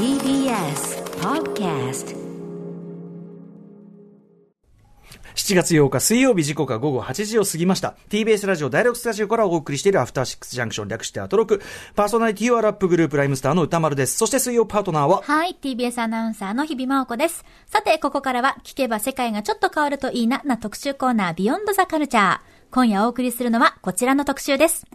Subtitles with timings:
[0.00, 2.16] TBS Podcast
[5.34, 7.98] 7月8日水曜日時刻は午後8時を過ぎました。
[8.08, 11.60] TBS ラジオ第6スタジオからお送りしているアフターシックスジャンクション略してアトロク。
[11.94, 14.16] パーソナリティはラップグループライムスターの歌丸です。
[14.16, 17.44] そして水曜パートナーは、はい、TBS アナウンサーの日々真央子です。
[17.66, 22.40] さて、ここからは聞けば世界がちょっと変わるといいなな特集コーナービヨンドザカルチャー。
[22.70, 24.86] 今夜お送りするのはこちらの特集です。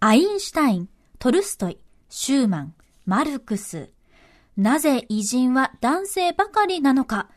[0.00, 0.88] アインシュタイン、
[1.18, 1.76] トルストイ、
[2.08, 2.74] シューマン、
[3.10, 3.90] マルクス。
[4.56, 7.28] なぜ偉人は男性ばかりなのか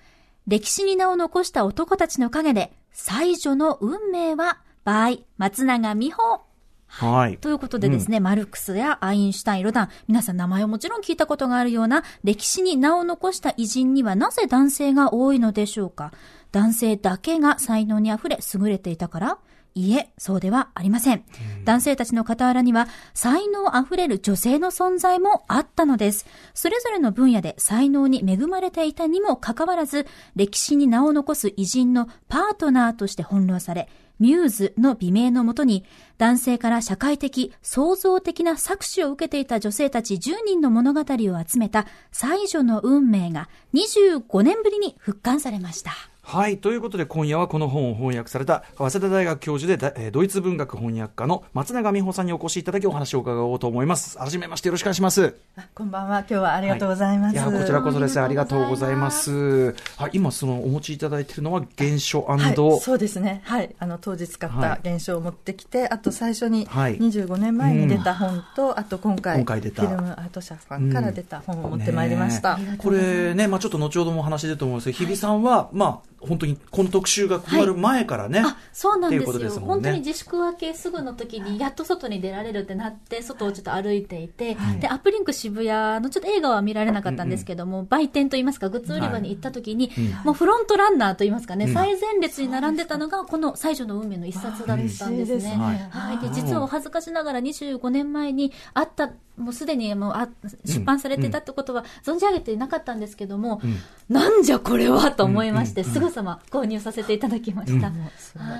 [0.45, 6.41] 歴史に名を残した男たちの陰で、最女の運命は、場合、松永美穂。
[6.85, 7.39] はい。
[7.39, 16.13] ということでですね、マルクスやアインシュタイン、ロダン、皆さん名前をもちろん聞いたことがあるような歴史に名を残した偉人にはなぜ男性が多いのでしょうか
[16.51, 19.37] 男性だけが才能にあふれ優れていたから
[19.75, 21.23] いいえ、そうではありません。
[21.65, 26.25] 男性たちの傍らには、才能あふれる女性の存在もあったのです。
[26.53, 35.83] それぞれの分野で才能に恵まれていたにもかかわらず、歴史に名を残す偉人のパートナーとして翻弄され、ミューズの美名のもとに、
[36.19, 46.12] 男性から社会的、創造的な搾取を受けていた女性たち10人の物語を集めた、最女の運命が25年ぶりに復刊されました。
[46.25, 46.57] はい。
[46.57, 54.17] ということで、今夜はこの本を翻訳された、早稲田大学教授でドイツ文学翻訳家の松永美穂さんにお越しいただきお話を伺おうと思います。
[54.17, 55.35] 改めましてよろしくお願いします。
[55.57, 56.19] あこんばんは。
[56.19, 57.33] 今日はありがとうございます。
[57.33, 58.19] いや、こちらこそです。
[58.19, 59.75] ありがとうございます。
[59.97, 63.41] はい、今、その、お持ちいただいているのは、原書はい、そうですね。
[63.43, 63.75] はい。
[63.77, 72.57] あの、当時使った原書を持ってきて、あと最初にはい25年前に出た本と、あと今回、今回出たフィルムアート社さんから出た本を持ってまいりました。
[72.57, 79.49] ねえこれね、まあちょっと後ほどもお話出ると思うんですけど、日比さんは、まあ本当にこの特集が加わる前からね、あ、そうなんですっていうことよ。
[79.49, 79.65] ですね。
[79.65, 89.91] 本当に自粛明けすぐの時に、やっと外に出られるってなって、外をちょっと歩いていて、で、アップリンク渋谷のちょっと映画は見られなかったんですけども、売店といいますか、グッズ売り場に行った時に、
[90.23, 95.37] もうフロントランナーといいますかね、最前列に並んでたのが、この最初の運命の一冊だったんです。
[95.37, 95.89] ね。
[95.89, 96.17] はい。
[96.19, 100.29] で、実はお恥ずかしながら25年前にあった、もうすでにもうあ
[100.65, 103.61] 出版されてたってことは存じ上げていなかったんですけども、
[104.09, 107.91] なんじゃこれはと思いまして、すぐさま購入させていただきました。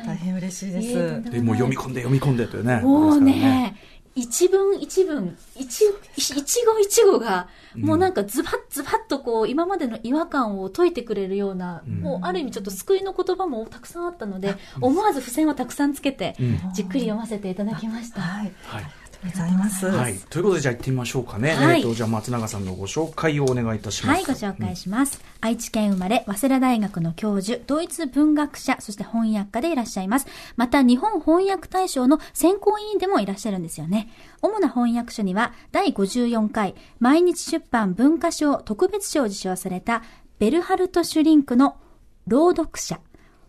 [0.06, 0.88] 大変嬉しいです。
[0.88, 2.82] いえとんででもう読み込んで読み込んでというね。
[2.82, 3.78] もうあれですからね、
[4.16, 5.86] 一文一文、一、
[6.16, 16.36] 一語一語が、もうなんかズバッズバッとこう、今までの違和感を解いてくれるような、もうある意味ちょっと救いの言葉もたくさんあったので、思わず付箋をたくさんつけて、
[16.74, 18.22] じっくり読ませていただきました。
[18.22, 18.52] はい。
[18.66, 18.84] はい。
[19.24, 19.86] ありがとうございます。
[19.88, 20.16] はい。
[20.30, 21.54] ということで、じゃあ行ってみましょうかね。
[21.54, 24.18] はいえっと、じゃあ松永さんのご紹介をお願いいたします。
[24.18, 25.22] はい、ご紹介します。
[25.40, 30.28] 愛知県生まれ、早稲田大学の教授、ドイツ文学者、そして翻訳家でいらっしゃいます。
[30.58, 34.10] また、日本翻訳大賞の選考委員でもいらっしゃるんですよね。
[34.42, 40.04] 主な翻訳書には、第54回、毎日出版文化賞特別賞を受賞された、
[40.40, 41.78] ベルハルト・シュリンクの
[42.28, 43.00] 朗読者。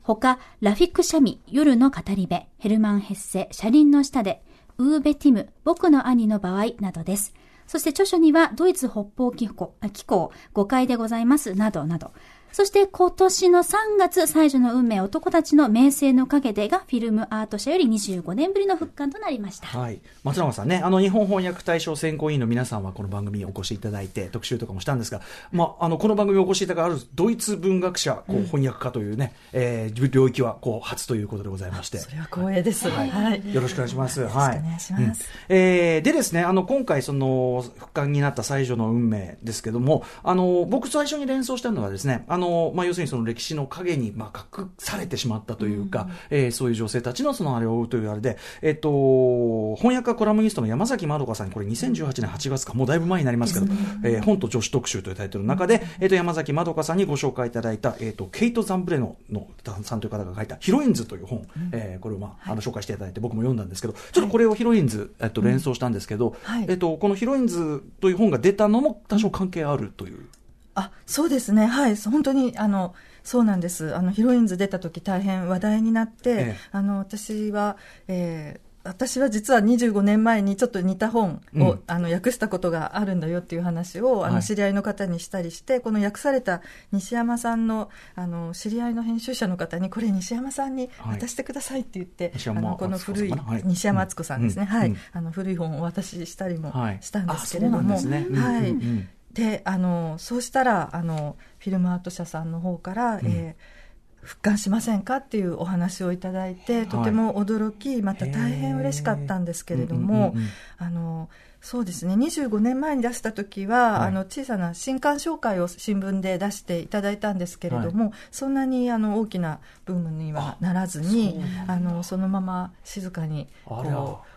[0.03, 4.44] 他、ラフィック・シャミ、夜の語り部、ヘルマン・ヘッセ、車輪の下で、
[4.79, 7.35] ウーベ・ティム、僕の兄の場合などです。
[7.67, 12.13] そして著書には、ドイツ北方機構、あ機構誤解でございます、などなど。
[12.55, 19.67] そして今年の3月、最初の運命男たちの名声の陰でが、フィルムアート社より25年ぶりの復刊となりました。
[19.67, 19.99] はい。
[20.23, 25.21] 松永さんね、あの、日本翻訳大賞選考委員の皆さんはこの番組にお越しいただいて、特集とかもしたんですが、
[25.51, 31.99] まあ、あの、この番組にお越しいただくあるドイツ文学者、こう、翻訳家というね、えー領域は、こう、初ということでございまして。
[31.99, 32.89] それは光栄です。
[32.89, 33.53] はい。
[33.53, 34.23] よろしくお願いします。
[34.23, 34.63] はい。
[34.63, 35.25] 願いします。
[35.49, 42.44] うんえーでですね、あの、今回、その、復刊になった最初の運命ですけども、あの、僕最初に連想したのはですね、あの、
[42.75, 53.67] まあ、要するにその歴史の陰に、まあ、隠されてしまったというか、えーそういう女性たちのそのあれを追うというあれで、えっと、翻訳家コラムニストの山崎まどかさんに、これ2018年8月か、もうだいぶ前になりますけど、
[54.05, 59.47] えー本と女子特集というタイトルの中で、えっと、山崎まどかさんにご紹介いただいた、えっと、ケイト・ザンブレノの
[59.83, 66.67] さんという方が書いた、ヒロインズという本、えーこれをまあ、あの、紹介していただいて、僕も読んだんですけど、ちょっとこれをヒロインズ、えっと、連想したんですけど、はい。
[66.69, 70.27] えっと、このヒロインズという本が出たのも多少関係あるという。
[70.75, 76.57] あそうですね、はい、本当にあのそうなんです、あのヒロインズ出た時大変話題になって、ええ。
[76.73, 77.77] あの私は、
[78.09, 81.83] えー私は実は25年前にちょっと似た本を、うん。
[81.87, 84.35] あの訳したことがあるんだよっていう話をあはい。
[84.35, 86.61] の知り合いの方にしたりして、この訳された
[86.93, 91.19] 西山さんのあの知り合いの編集者の方にこれ西山さんにはい。
[91.19, 93.33] 渡してくださいって言って、あ西山のこの古い
[93.65, 94.95] 西山敦子さんですね、はい。
[95.15, 96.99] あの古い本をお渡ししたりもはい。
[97.01, 103.85] したんですけれども、はい、であのそうしたらあのフィルムアート社さんの方から、えー
[104.25, 110.49] 復刊しませんかっていうお話をいただいて、とても驚きまた大変嬉しかったんですけれども、うんうんうんうん。
[110.79, 111.29] あの
[111.65, 112.13] そうですね。
[112.13, 114.09] 25年前に出した時は、はい。
[114.09, 123.95] あの小さな新刊紹介を新聞で出していただいたんですけれども、そんなにあの大きなブームにはならずにあのそのまま静かにこう終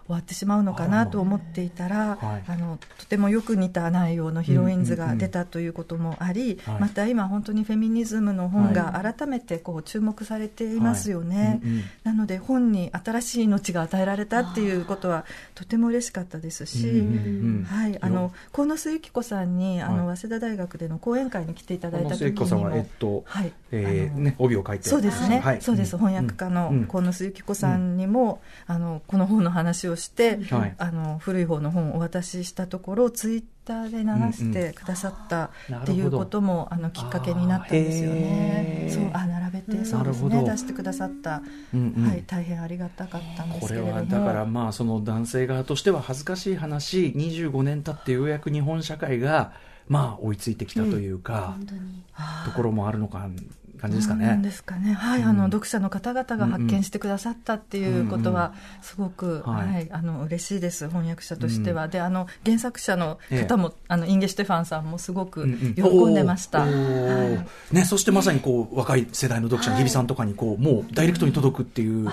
[0.08, 2.44] わってしまうのかなと思っていたら、はい。
[2.48, 6.80] あのとてもよく似た内容のヒロインズが出たということもあり、はい。
[6.80, 11.60] また今本当にフェミニズムの本がは改めてこう注目されていますよね。
[11.62, 15.26] うんうんなので本に新しい命が与えられたっていうことは
[15.56, 17.17] とても嬉しかったですし、うんうん
[17.66, 24.88] はい、あの鴻巣由紀子さんにあの、は早稲田大学での講演会に来ていただいた時に聖子さんは、えっも、と、はいえーね、帯を書いて。
[24.88, 25.62] そうですね、はい。
[25.62, 26.00] そうです、ん。
[26.00, 26.86] 翻訳家のうん。
[26.86, 30.76] 鴻巣由紀子さんにも、あのこの本の話をして、はい。
[30.78, 38.88] あの古い方の本をお渡ししたところツイッターで流してくださったうんうんっていうことも、あのきっかけになったんですよね。
[38.90, 40.44] ーそうあ並べて、そうですね。
[40.44, 41.42] 出してくださった、
[41.74, 42.08] うんうん。
[42.08, 43.94] はい、大変ありがたかったんですこれけれども。
[43.94, 49.52] はだからまあその男性側としては恥ずかしい話25年経ってようやく日本社会が
[49.90, 52.04] まあ追いついてきたというか、本当に。
[52.46, 53.30] ところもあるのか
[53.78, 54.40] 感じですかね。
[54.42, 54.94] ですかね。
[54.94, 55.28] はい、うん。
[55.30, 59.42] あの読者の方々が発見してくださったっていうことはすごく、うんうん。
[59.44, 59.68] はい。
[59.68, 60.88] はい、あの嬉しいです。
[60.88, 66.64] 翻訳者としては、で、あの原作者の方も、あのインゲ・シュテファンさんもすごく喜んでました。
[66.64, 67.36] おー。
[67.36, 67.76] はい。
[67.76, 72.10] ね、そしてまさにこう若い世代の読者の日比さんとかにこうもうダイレクトに届くっていう,、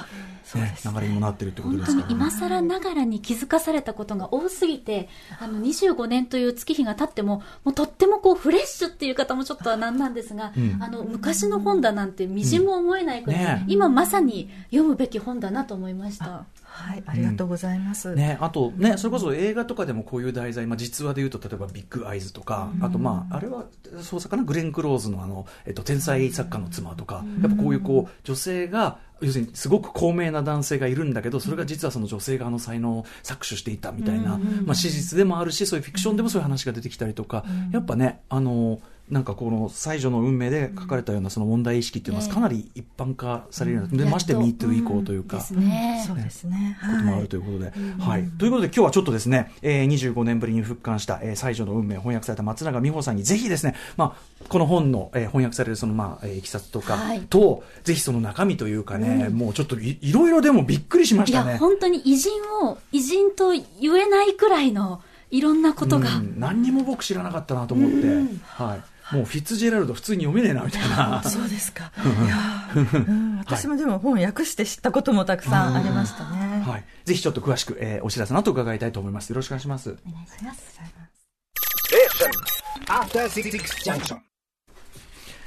[0.54, 5.08] ね流れにもなってるってこと本当ですから、ね、に今更ながらに気づかされたことが多すぎて、
[5.38, 10.82] あの25年という月日が経っても、もうとってもこうフレッシュっていう方もちょっとはなんなんですが、うん。
[10.82, 13.46] あの昔の本だなんてみじんも思えないくらい、うん。
[13.46, 13.64] ね。
[13.68, 16.44] 今まさに読むべき本だなと思いました。
[16.74, 18.16] はい、ありがとうございます。
[18.16, 23.66] ね、あとね、それこそ映画とかでもこういう題材、まあ、実話でいうと、例えばビッグアイズとか、あとまあ、あれは、
[24.02, 38.80] そうさかな、グレン・クローズのあの、えっと、天才作家の妻とか、やっぱこういうこう、女性が、要するにすごく高名な男性がいるんだけど、それが実はその女性側の才能を搾取していたみたいな、まあ、史実でもあるし、そういうフィクションでもそういう話が出てきたりとか、やっぱね、あの、
[39.10, 46.02] なんかこの才女の運命で書かれたようなその問題意識っていうのはねかなり一般化されるような、でまして MeToo 以降というか、ですね。
[46.06, 46.78] そうですね。
[46.80, 48.24] こともあるということで、はい。
[48.38, 61.58] ということで、今日はちょっとですね、えー、25年ぶりに復刊した、えー、才女の運命翻訳された松永美穂さんに、ぜひですね、まあ、この本の、えー、翻訳されるその、まあ、えーいきさつとかはいと、ぜひその中身というかね、もうちょっといいろいろでもびっくりしましいや、たね。
[61.58, 63.62] 本当に偉人を偉人と言
[63.96, 66.16] えないくらいのいろんなことが。
[66.16, 68.06] うん何にも僕知らなかったなと思って、
[68.44, 68.93] はい。
[69.12, 71.22] もうフィッツジェラルド普通に読めねえなみたいな。
[71.28, 71.92] そうですか。
[72.24, 76.64] いやー、うん、私もでも本を訳して知ったこともたくさんありましたね。
[76.66, 76.84] はい。
[77.04, 79.30] ぜひちょっと詳しく、えーお知らせの後伺いたいと思います。
[79.30, 79.96] よろしくお願いします。
[80.06, 80.80] お願いします。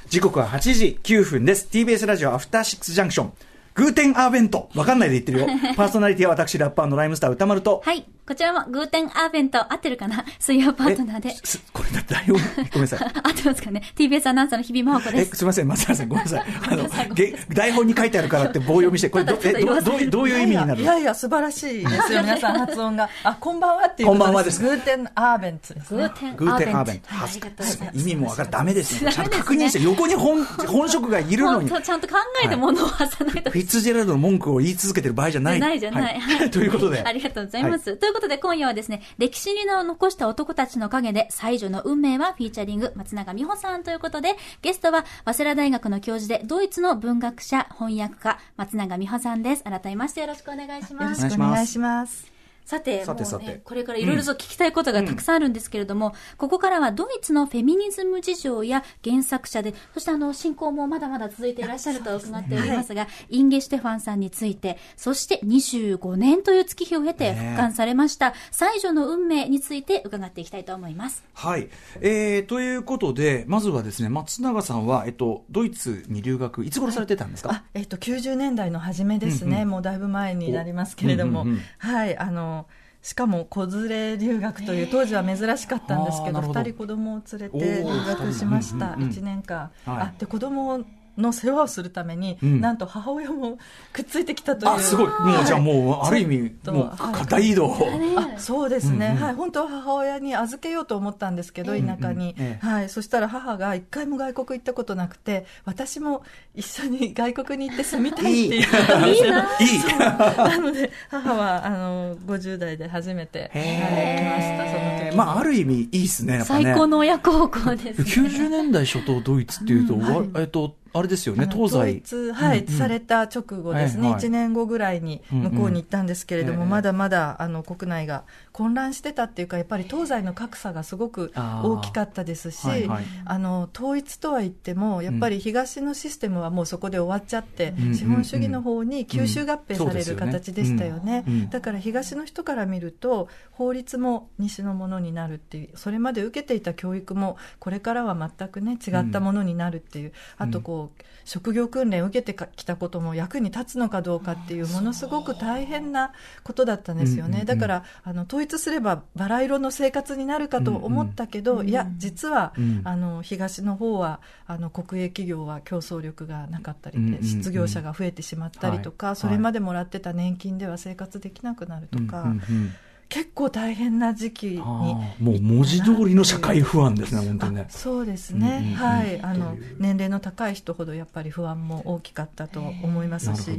[0.08, 1.68] 時刻は8時9分です。
[1.70, 3.32] TBS ラジオアフターシックスジャンクション。
[3.74, 4.70] グーテンアーベント。
[4.74, 5.46] わかんないで言ってるよ。
[5.76, 7.82] パーソナリティは私、ラッパーのライムスター歌丸と。
[7.84, 8.06] はい。
[8.28, 10.22] こちらもグーテンアーベント合ってるかな？
[10.38, 11.30] 水曜パートナーで。
[11.30, 13.00] すこれだって、 ごめんなさい。
[13.22, 15.36] 合ってますかね ?TBS アナウンサーの日々真央子え、です。
[15.38, 16.44] すみません、松原さん、ごめんなさい。
[16.70, 20.82] あの、げ台本に書いてあるからって棒読みして、これど、え、ど、どういう、どういう意味になるの？
[20.82, 23.08] いやいや、素晴らしいですよ、皆さん発音が。
[23.24, 26.02] あ、こんばんはっていうこんばんはですグーテンアーベンツですね。
[26.02, 26.98] グーテンアグーテンアーーベント。
[26.98, 27.14] ベント。
[27.14, 27.98] はいありがとうございます。
[27.98, 28.50] 意味もわかる。
[28.50, 29.10] ダメですよ。
[29.10, 31.70] ちゃんと確認して、横に本、本職がいるのに。
[31.70, 32.14] ちゃんと考
[32.44, 35.60] えて物を発さないとフィッツジェラルドの文句を言い続けてる場合じゃない。
[35.60, 36.20] ないじゃない。
[36.20, 37.02] ははいということで。
[37.04, 37.96] ありがとうございます。
[37.96, 49.62] ということで今夜はですね、歴史に残した男たちの陰で、最女の運命はフィーチャリング松永美穂さんということで、ゲストは早稲田大学の教授で、ドイツの文学者、翻訳家、松永美穂さんです。
[49.62, 51.30] 改めましてよろしくお願いしますよろ。
[51.30, 52.37] しくお願いします。
[52.68, 53.46] さて、さてさて。
[53.46, 67.38] ね、これからいろいろと聞きたいことがたくさんあるんですけれども、ここからはドイツのフェミニズム事情や原作者で、そしてあの、進行もまだまだ続いていらっしゃると伺っておりますが、インゲ・シュテファンさんについて、そして25年という月日を経てね。
[67.38, 71.24] 復刊されました、最女の運命について伺っていきたいと思います。
[71.34, 71.68] はい。
[72.00, 79.68] えー、ということで、まずはですね、松永さんは、えっと、ドイツに留学、いつ頃されてたんですか、あ、えっ、と、90年代の初めですね、うんうん。
[79.70, 81.60] もうだいぶ前になりますけれども、おうんうんうん。
[81.78, 82.57] はい、あの、
[83.02, 86.60] しかも子連れ留学という当時は珍しかったんですけどあーなるほど。
[86.60, 88.86] 2人子供を連れて留学しました。
[88.86, 90.84] おーうんうんうん1年間、はいあで子供
[91.18, 92.60] の世話をするために、うん。
[92.60, 93.58] なんと母親も
[93.92, 94.72] くっついてきたという。
[94.72, 95.06] あ、すごい。
[95.06, 97.26] もう、じゃあもう、ある意味、もう、はい。
[97.26, 97.74] 大移動。
[98.16, 102.46] あそうですね、うんうんはい、本当は母親に預けようと思ったんですけど、ええ田舎に、うん。
[102.46, 102.66] うんええ。
[102.66, 106.22] はい、そしたら母が一回も外国行ったことなくて、私も
[106.54, 109.28] 一緒に外国に行って住みたいって言ったんですよ。
[109.28, 109.98] いい。
[109.98, 114.88] なので、母はあの50代で初めて、はい、来ました、その。
[115.16, 116.64] まあ、ある意味、いいですね、やっぱね。
[116.64, 118.28] 最高の親孝行です、ね。
[118.28, 121.76] 90年代初頭ドイツっていうと、わえっと、あれですよね、東西。
[121.76, 122.78] 統一、はいうんうん。
[122.78, 124.20] された直後ですね、はいはい。
[124.22, 126.68] 1年後ぐらいに向こうに行ったんですけれども、うんうん。
[126.70, 133.04] まだまだあの国内が混乱してたっていうか、やっぱり東西の格差がすごく大きかったですし、はいはい。
[133.24, 141.24] あの統一とは言っても、やっぱり東のシステムはもうそこで終わっちゃって、うん資本主義の方に吸収合併される形でしたよね。
[141.50, 150.87] だから東の人から見ると、法律も西のものになるっていう、それまで受けていた教育も、これからは全くね、違ったものになるっていう、あとこう、
[151.24, 157.44] 職業訓練を受けてきたことも役に立つのかどうかっていう、ものすごく大変なことだったんですよね。
[157.44, 162.80] だから、あの、統一すればバラ色の生活になるかと思ったけど、いや、実は、うん。
[162.84, 169.16] あの、東の方は、あの、国営企業は競争力がなかったり失業者が増えてしまったりとか、はい。
[169.16, 172.72] それまでもらってた年金では生活できなくなるとか、うんうんうん
[173.08, 177.66] 結構大変な時期にもう文字通りの社会不安ですね、本当にね。
[177.68, 177.70] あ。
[177.70, 178.70] そうですうんうんうん。
[178.70, 183.58] ね、はい、あの年齢の高い人ほどやっぱり不安も大きかったと思いますし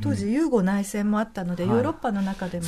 [0.00, 1.76] 当時、ユーゴ内戦もあったので、はい。
[1.76, 2.66] ヨーロッパの中でも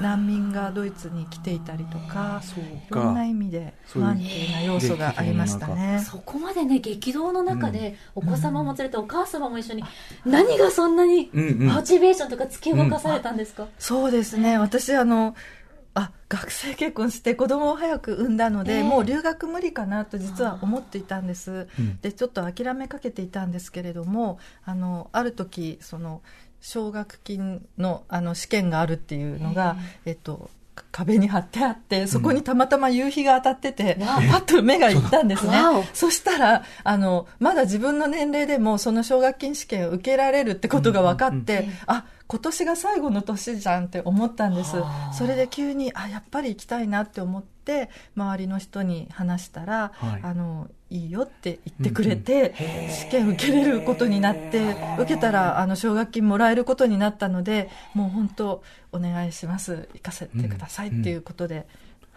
[0.00, 2.40] 難民がドイツに来ていたりとか、
[2.90, 6.04] いろんな意味で不安定な要素がありましたね。
[6.08, 9.84] そこまでね、激動の中で、お子様も連れて、お母様も一緒に、
[10.24, 15.34] 何がそんなにモチベーションとか突き動かされたんですか、そうですね、私あの、
[15.94, 18.82] あ学生結婚して子供を早く産んだので、ええ。
[18.82, 21.98] もう留学無理かなと実は思っていたんです、うん。
[22.00, 26.22] でちょっと諦めかけていたんですけれども、あのある時その
[26.60, 30.50] 奨学金のあの試験があるっていうのが、えっと、
[30.92, 35.58] 壁に貼ってあって、そこにたまたま夕日が当たってて、わパッと目がいったんですね。
[35.92, 44.76] そしたら、あの、まだ自分の年齢でもその奨学金試験を受けられるってことが分かって、あ、今年が最後の年じゃんって思ったんです。
[44.76, 45.12] はあ。
[45.12, 47.59] それで急に、あ、やっぱり行きたいなって思って、
[48.16, 50.20] 周りの人に話したら、はい。
[50.22, 52.90] あの、いいよって言ってくれて、うんうん。
[52.90, 58.62] 試験受けれることになって、受けたら、あの、奨学金もらえることになったので、もう本当、
[58.92, 59.88] お願いします。
[59.94, 61.66] 行かせてくださいっていうことで、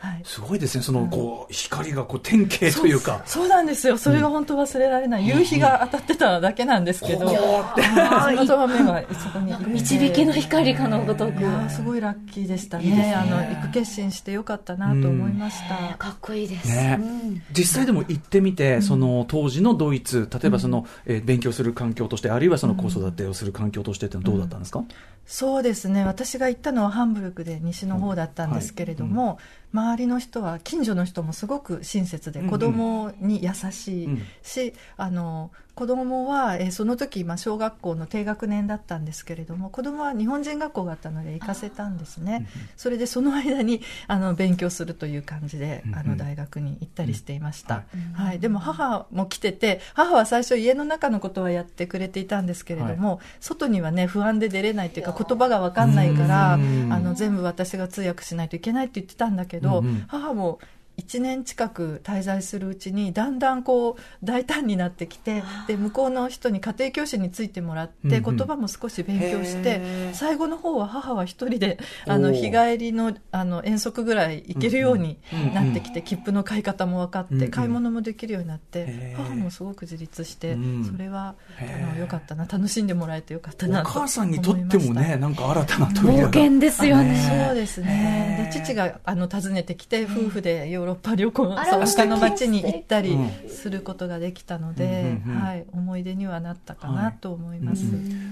[0.04, 0.22] はい。
[0.26, 3.22] すごいですね、その、こう、光がこう、典型というか。
[3.26, 3.98] そうなんですよ。
[3.98, 5.26] それが本当忘れられない。
[5.26, 9.54] 夕日が当たってただけなんですけど、こうってたまたま目がそこに。
[9.66, 11.42] 導きの光かのごとく。
[11.70, 12.84] すごいラッキーでしたね。
[12.86, 13.14] いいね。
[13.14, 16.68] あの行く決心してよかったなと思いました、かっこいいです。
[16.68, 17.00] ね。
[17.00, 17.42] うん。
[17.52, 24.84] 実際でも行ってみて、その当時のドイツ、例えばその、えー勉強する環境として、あるいはその子育てをする環境としてっていうのはどうだったんですか、
[25.26, 26.04] そうですね。
[26.04, 29.40] 私が行ったのはハンブルクで西の方だったんですけれども、
[29.74, 32.52] 周りの人は近所の人もすごく親切でうんうん。
[32.52, 34.22] 子供に優しいうん。
[34.42, 42.48] し、あの子供は、えーその時、まあ、小学校の低学年だったんですけれども子供は日本人学校があったので行かせたんですね。
[42.78, 48.14] それでその間に あの勉強するという感じで、あの大学に行ったりしていました、うん。
[48.14, 56.90] はい、でも母も来てて母は最初家の中のことはやってくれていたんですけれども、外にはね不安で出れないというか言葉が分かんないからあうん。
[57.04, 60.60] の全部私が通訳しないといけないって言ってたんだけど、母も
[60.98, 69.82] 1年近く滞在するうちにだんだんこう大胆になってきてで向こうの人に家庭教師についてもらって言葉も少し勉強して
[70.14, 75.18] 最後の方は母は一人であの日帰りのあの遠足ぐらい行けるように
[75.54, 77.46] なってきて切符の買い方も分かっうんうん。
[77.46, 80.86] て買い物もできるようになって母もすごく自立してうん。
[80.86, 85.86] それはあのよかったな楽しんでもらえてよかったおなと母さんにとってもね、なんか新たな。
[85.88, 87.48] 冒険ですよね。
[87.48, 88.50] そうですね。
[88.54, 93.50] で、父が、あの、訪ねてきて、夫婦でヨーロッパ旅行、あらそう、他の町に行ったりうん。
[93.50, 95.42] することができたのうんで、うんうん。
[95.42, 97.86] はい、思い出にはなったかなと思います。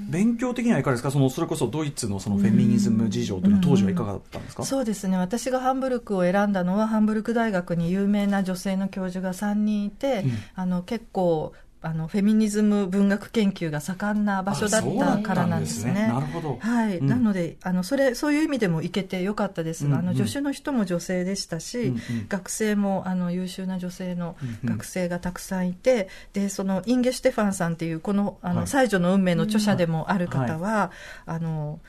[0.10, 1.12] 勉強的にはいかがですか？
[1.12, 5.17] その、それこそドイツのそのフェミニズム事情というのは当時はいかがだったんですか、そうですね。
[5.17, 10.31] 私がハンブルクを選んだのは、ハンブルク大学に有名な女性の教授が3人いて、うん。
[10.55, 15.47] あの、結構、あの、フェミニズム文学研究が盛んな場所だったたから。
[15.47, 16.07] なんですすね。
[16.07, 16.57] なるほど。
[16.59, 17.07] はい、うん。
[17.07, 19.88] なのであのそれそういう意味でも行けてよかったです。
[19.88, 20.09] が、うんうん。
[20.09, 22.01] あの助手の人も女性でしたし、うんうん。
[22.29, 24.75] 学生もあの優秀な女性のうんうん。
[24.77, 28.67] 学生がたくさんいて、でそのインゲ・シュテファンさんっていうこの「あの、はい。
[28.67, 30.91] 才女の運命」の著者でもある方は、
[31.25, 31.79] あの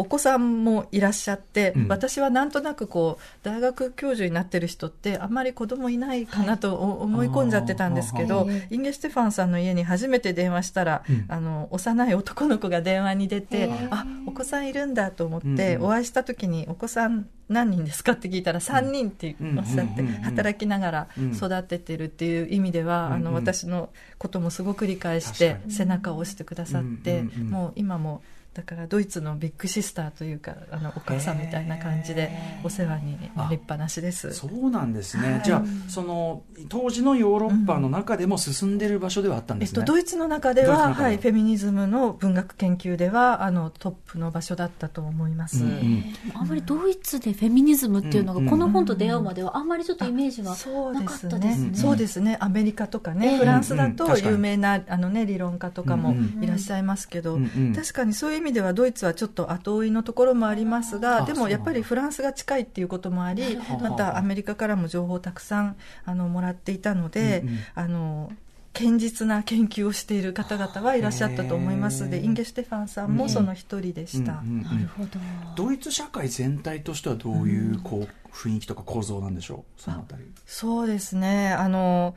[0.00, 1.88] お子さんもいらっしゃって、うん。
[1.88, 8.66] 私はなんとなくこう大学教授になってる人ってあんまり子供いないかなとお思い込んじゃってたんですけど、はい。
[8.70, 11.26] インゲ・ステファンさんの家に初めて電話したら、うん。
[11.28, 21.32] あの幼い男の子が電話に出て、あお子さんいるんだと思って、お会いした時にお子さん何人ですかって聞いたら3人っておっしゃって、働きながらうん。
[21.32, 32.30] 育ててるっていう意味では、あの私のこともすごく理解して背中を押してくださって、もう今もだからドイツのビッグシスターというかあのお母さんみたいな感じで
[32.64, 41.10] お世話になりっぱなしですそうなんですね、はい、じゃあその当時のヨーロッパの中でも進んでる場所ではあったんですね、えっと、ドイツの中ではは。
[41.10, 46.04] い、フェミニズムの文学研究ではあのトップの場所だったと思います、うんうん、
[46.34, 50.50] あんまりドイツでフェミニズムっていうのが、この本と出会うまではあんまりちょっとイメージが
[50.92, 51.70] なかったですね。
[51.74, 52.36] そうですね。
[52.40, 57.38] アメリカとかね、フランスだと有名なあの、ね、理論家とかもいらっしゃいますけど、
[57.74, 67.44] 確かにそういう意味ではドイツはちょっと後追いのところもありますがでもやっぱりフランスが近いっていうこともありまたアメリカからも情報をたくさんあのもらっていたので、
[67.74, 68.32] あの
[68.72, 72.08] 堅実な研究をしている方々はいらっしゃったと思います。
[72.08, 75.10] でインゲ・シュテファンさんもその一人でした、なるほど。
[75.56, 79.80] ドイツ社会全体としてはどういうこう雰囲気とか構造なんでしょう？
[79.80, 80.22] そのあたり。
[80.46, 81.52] そうですね。
[81.52, 82.14] あの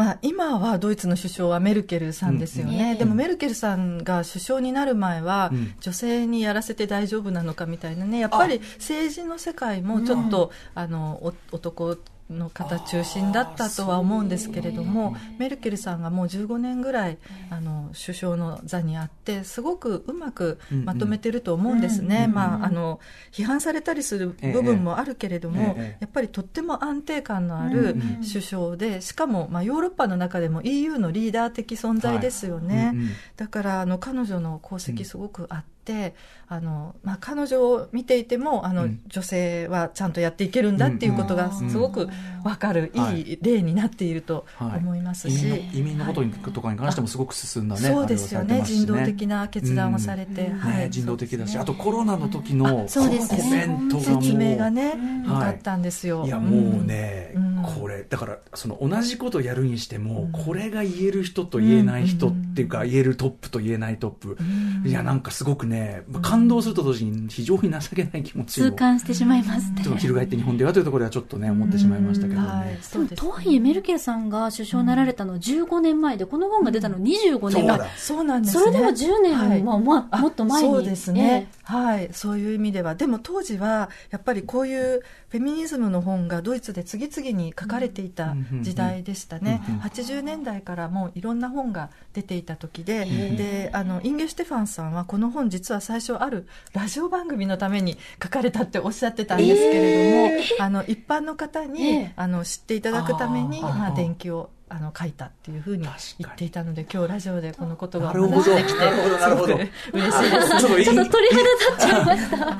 [0.00, 8.18] まあ、今はドイツの首相はメルケルさんですよね、うん、でもメルケルさんが首相になる前は、女性にやらせて大丈夫なのかみたいなね。
[8.18, 11.98] やっぱり政治の世界もちょっと、あの男
[12.30, 17.18] の方中心だったとは思うんですけれどもメルケルさんがもう15年ぐらい
[17.50, 23.00] あの首相の座にあってすごくうまくまとめてると思うんですね、まあ、あの
[23.32, 32.94] 批判されたりする部分もあるけれども、やっぱりとっても安定感のある首相でしかも、まあ、ヨーロッパの中でも EU のリーダー的存在ですよね、
[33.36, 35.79] だからあの彼女の功績すごくあって。
[35.90, 36.14] て
[36.52, 42.08] あの、まあ、彼女を見ていてもあの、うん、女性はちゃんとやっていけるんだっていうことがすごく
[42.42, 53.00] 分かる、うん、いい例になっていると思いますし、はい、移民のことにとかに関してもすごく進んだね、そうですよね、ね、人道的な決断をされて、はい、人道的だし、あとコロナの時のコ
[53.44, 54.94] メントがもう説明がね、
[55.24, 56.24] よかったんですよ。
[56.26, 57.34] いやもうね、
[57.76, 64.36] これだからその同じことやるにしても、これが言える人と言えない人っていうか、言えるトップと言えないトップ、
[64.84, 65.79] いやなんかすごくね
[66.22, 69.82] 感動すると同時に非常に情けない気持ち痛感してしまいますね。
[69.98, 80.68] 翻って日本ではというところではちょっとね思ってしまいましたけどね、はい、とはいえメルケルさんが首相になられたの15年前でこの本が出たの25年前、そうなんです、ね、それでも10年、はい、まあ、まあ、もっと前に。
[80.68, 82.08] そうですね、えー、はい。
[82.12, 82.94] そういう意味では。
[82.94, 105.86] でも当時はやっぱりこういうフェミニズムの本がドイツで次々に書かれていた時代でしたね、うん、80年代からもういろんな本が出ていた時で,、であのインゲ・シュテファンさんはこの本実は最初あるラジオ番組のために書かれたっておっしゃってたんですけれども、あの一般の方に、あの知っていただくためにまあ、電気をあの書いたっていうふうに
[106.18, 108.80] 言っていたので今日ラジオでこのことがお話できて
[109.18, 110.84] すごく嬉しいです。
[110.84, 112.38] ちょっと鳥肌立っちゃいました。
[112.38, 112.58] 確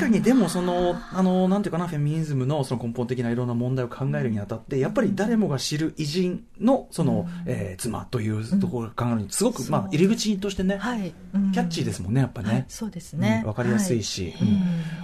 [0.00, 11.14] かにでもそのあのなんていうかなフェミニズムのその根本的ないろんな問題を考えるにあたってやっぱり誰もが知る偉人のその、うん、えー、妻というところを考えるにすごく、まあ、入り口としてね、はい。
[11.34, 14.48] うん、キャッチーですもんねやっぱね、はい、そうですね、うん、分かりやすいし、はい、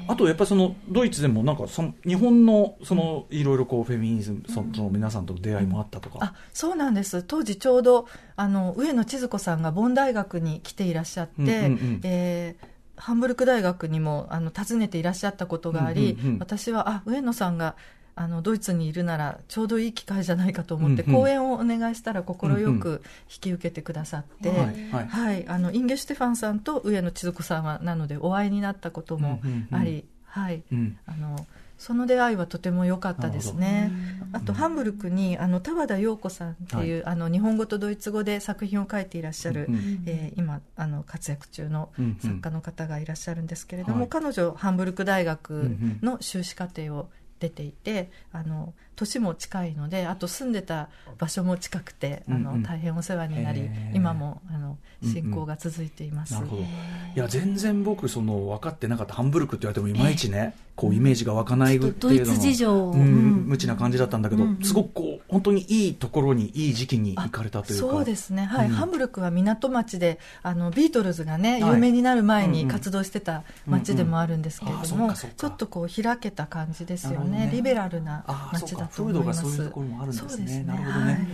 [0.08, 7.22] あとやっぱりそのドイツでもなんかその日本のそのいろいろこうフェミニズムその皆さんとの出会いもあったとか、あそうなんです。
[7.22, 17.74] 当時ちょうどあの上野千鶴子さんがボン大学に来ていらっしゃって、うんうんうん、えーハンブルク大学にもあの訪ねていらっしゃったことがあり、うんうんうん、私はあ上野さんが
[18.14, 22.36] あのドイツにいるならちょうどいい機会じゃないかと思って、うんうん、講演をお願いしたら快
[22.78, 31.46] く引き受けてくださって、うんうん、はい、はい、あのインゲ・シュテファンさんと上野千鶴子さんはなのでお会いになったこともあり、うんうんうん、はい、うん、あの
[31.80, 33.90] その出会いはとても良かったですね。
[34.34, 41.88] あとハンブルクにあの田和田陽子さんっていう、はい、あの日本語とドイツ語で作品を書いていらっしゃる、うん、えー、今あの活躍中の
[42.20, 56.62] 作家の方がいらっしゃるんですけれども、うんうん、彼女ハンブルク大学の修士課程を出ていてあの年も近いのであと住んでた場所も近くて、あの大変お世話になり今もあの進行が続いています、なるほど。
[56.62, 56.66] い
[57.14, 67.88] や全然僕その分かってなかったハンブルクって言われてもいまいちね、こうイメージが湧かないっていうのドイツ事情、うん、無知な感じだったんだけど、すごくこう本当にいいところにいい時期に行かれたというか。
[67.88, 68.44] そうですね。
[68.44, 77.50] はい、ハンブルクは港町であのビートルズがね有名になる前に活動してた町でもあるんですけれども、ちょっとこう開けた感じですよね。
[77.52, 79.42] リベラルな町だと思います。
[79.42, 80.28] そういうところもあるんですね。
[80.28, 81.28] すねなるほどね。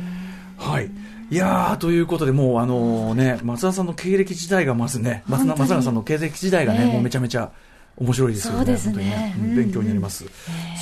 [0.58, 0.90] はい。
[1.30, 7.50] いやということで、もう、あのね、松田さんの経歴時代がまずね、松松永さんの経歴時代がね、もうめちゃめちゃ
[7.96, 8.58] 面白いですよね。
[8.58, 9.34] そうですね。
[9.56, 10.24] 勉強になります。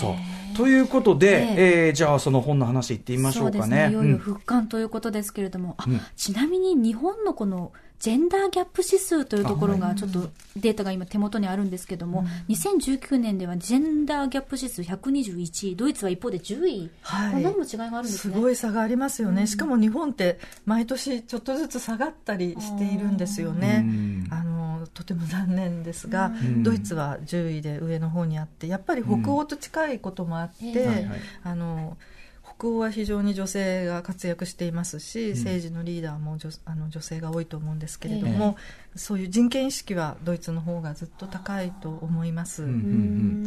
[0.00, 0.14] そう。
[0.56, 3.88] ということで、ええじゃあその本の話いってみましょうかね。
[3.90, 18.34] いよいよ復刊ということですけれども、あ、ちなみに日本のこのジェンダーギャップ指数というところがちょっとデータが今手元にあるんですけども、うん、2019年ではジェンダーギャップ指数121位ドイツは一方で10位、はい、何も違いがあるんですね。
[18.34, 23.86] すごい差がありますよね、うん、しかも日本って毎年ちょっとずつ下がったりしているんですよね、
[24.30, 24.54] あの
[24.84, 26.62] のとても残念ですが、ん。
[26.62, 31.08] ドイツは10位で上の方にあってやっぱり北欧と近いこともあって、
[31.42, 31.96] あの
[32.58, 38.56] 北欧は非常に女性が活躍していますし、政治のリーダーも女あの女性が多いと思うんですけれども、
[38.96, 42.62] そういう人権意識はドイツの方がずっと高いと思います。
[42.62, 42.78] うんうんう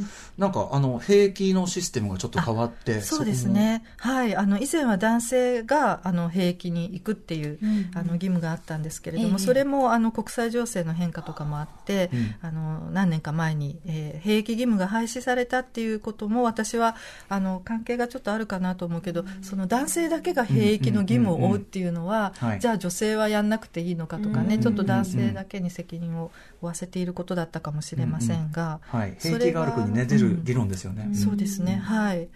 [0.01, 0.09] ん。
[0.37, 9.39] なんかあの兵役のシステムがちょっと変わってそうですね、はい、あの以前は男性があの兵役に行くっていう、うんあの義務があったんですけれども、ええ。
[9.39, 12.35] それもあの国際情勢の変化とかもあって、うん。
[12.41, 16.95] あの何年か前に、えー兵役義務が廃止されたっていうことも私は
[17.29, 22.59] あの関係がちょっとあるかなと思うけど、その男性だけが兵役の義務を負うっていうのは、うんうんうんはい。
[22.59, 32.27] じゃあ女性はやんなくていいのかとかね、うんちょっと男性だけに責任を負わせていることだったかもしれませんが、はい、それ兵役がある国にね出る議論ですよね、そうですね、はい、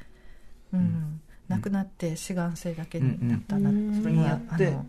[0.74, 0.80] うん。
[0.80, 1.22] ん。
[1.48, 4.02] 亡くなって志願生だけになったな、うん。
[4.02, 4.86] それによってあのも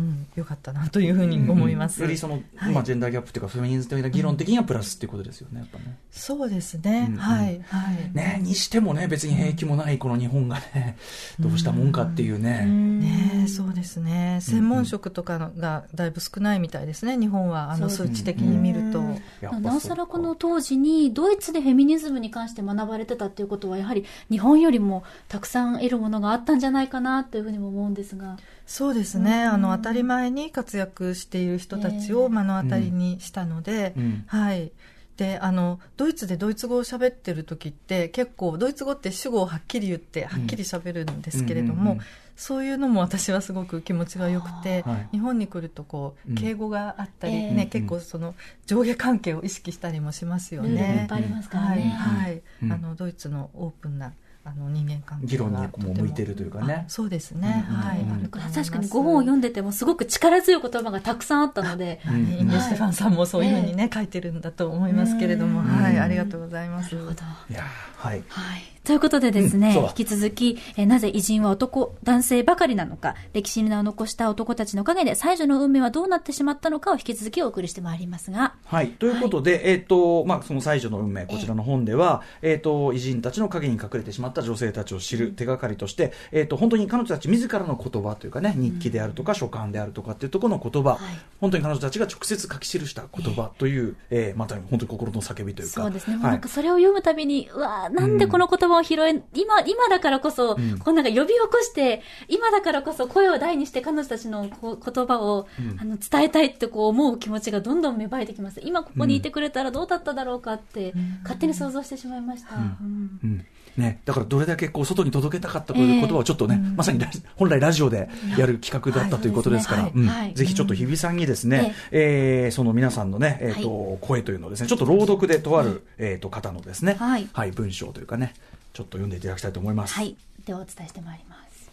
[0.00, 2.00] ううん、よかったなというふうに思います。
[2.00, 2.72] よりその、はい。
[2.72, 5.98] まあ、ジェンダーギャップっていうかフェミニズム的な議論的にはプラスっていうことですよねやっぱね。
[6.10, 8.14] そうですね、うんはい、はい。
[8.14, 10.96] ねにしてもね別に兵役もないこの日本がね
[11.38, 12.64] どうしたもんかっていうね。
[12.64, 14.38] ねえそうですね。
[14.40, 19.00] 専門職とかのがだいぶ少ないみたいですね日本はあの数値的に見ると、
[19.40, 28.36] やっぱなおさらこの当時にドイツでフェミニズムに関して学ばれてたっていうことはやはり日本よりもたくさん得るものがあったんじゃないかなというふうにも思うんですが
[28.70, 34.24] そうですね、あの当たり前に活躍している人たちを目の当たりにしたので、うん。
[34.28, 34.70] はい。
[35.16, 42.04] であのドイツでドイツ語を喋ってる時って結構ドイツ語って主語をはっきり言ってはっきり喋るんですけれども、うんうんうんうん。
[42.36, 45.08] そういうのも私はすごく気持ちが良くて、はい。
[45.10, 46.36] 日本に来るとこううん。
[46.36, 47.50] 敬語があったり、ええ。
[47.52, 51.06] ね結構その上下関係を意識したりもしますよね。
[51.10, 51.84] ぱいありますからはい、ね。
[51.90, 52.72] はいうん。
[52.72, 56.84] あのドイツのオープンなあの人間関係議論にがも向いてるというかね。
[56.86, 58.12] あそうですね、うんはい、うん。
[58.12, 65.66] あると思い確かに5本を読んでてもすごく力強い言葉がたくさんあったので、うんインゲステファンさんもそういうふうにね、書いてるんだと思いますけれども、うん。
[65.66, 66.94] はい、ありがとうございます。
[66.94, 67.22] なるほど。
[67.50, 67.64] いや
[67.96, 68.24] はい。
[68.28, 68.79] はい。
[68.84, 78.88] ということでですね、うん引き続き、えーなぜ偉人は男、男性ばかりなのか、歴史に名を残した男たちの陰で最初の運命はどうなってしまったのかを引き続きお送りしてまいりますが、はい。
[78.88, 90.98] ということで、えっ、と、まあ、その最初の運命、こちらの本では、えっ、と、偉人たちの陰に隠れてしまった女性たちを知る手がかりとして、えっ、と、本当に彼女たち自らの言葉というかね、日記であるとか、書簡であるとかっていうところの言葉、はい。
[91.40, 95.82] 本当に彼女たちが直接書き記した言葉という、えーまた本当に心の叫びというか。
[95.82, 96.16] そうですね。
[96.16, 100.78] はないんかそれを読むたびに、うわーなんでこの言葉を拾え、今、今だからこそ、ん。
[100.78, 105.46] こうなんか呼び起こして、今だからこそ声を大にして彼女たちの言葉を、
[105.78, 108.60] あの伝えたいってこう思う気持ちがどんどん芽生えてきます。
[108.64, 112.56] 今ここにいてくれたらどうだっただろうかって、勝手に想像してしまいました。
[112.56, 113.20] うん。
[113.22, 113.46] うん。
[113.76, 117.00] ね、だからどれだけこう外に届けたかったという言葉をちょっとね、まさに
[117.36, 119.90] 本来ラジオでやる企画だったということですから、
[120.34, 128.34] ぜひちょっと日比さんにですね、えーその皆さんのね、えーと声というのをですね、ちょっと朗読でとある、えーと方のですね、はい文章というかね、
[128.72, 129.94] ちょっと読んでいただきたいと思います。
[129.94, 130.16] はい。
[130.44, 131.70] ではお伝えしてまいります。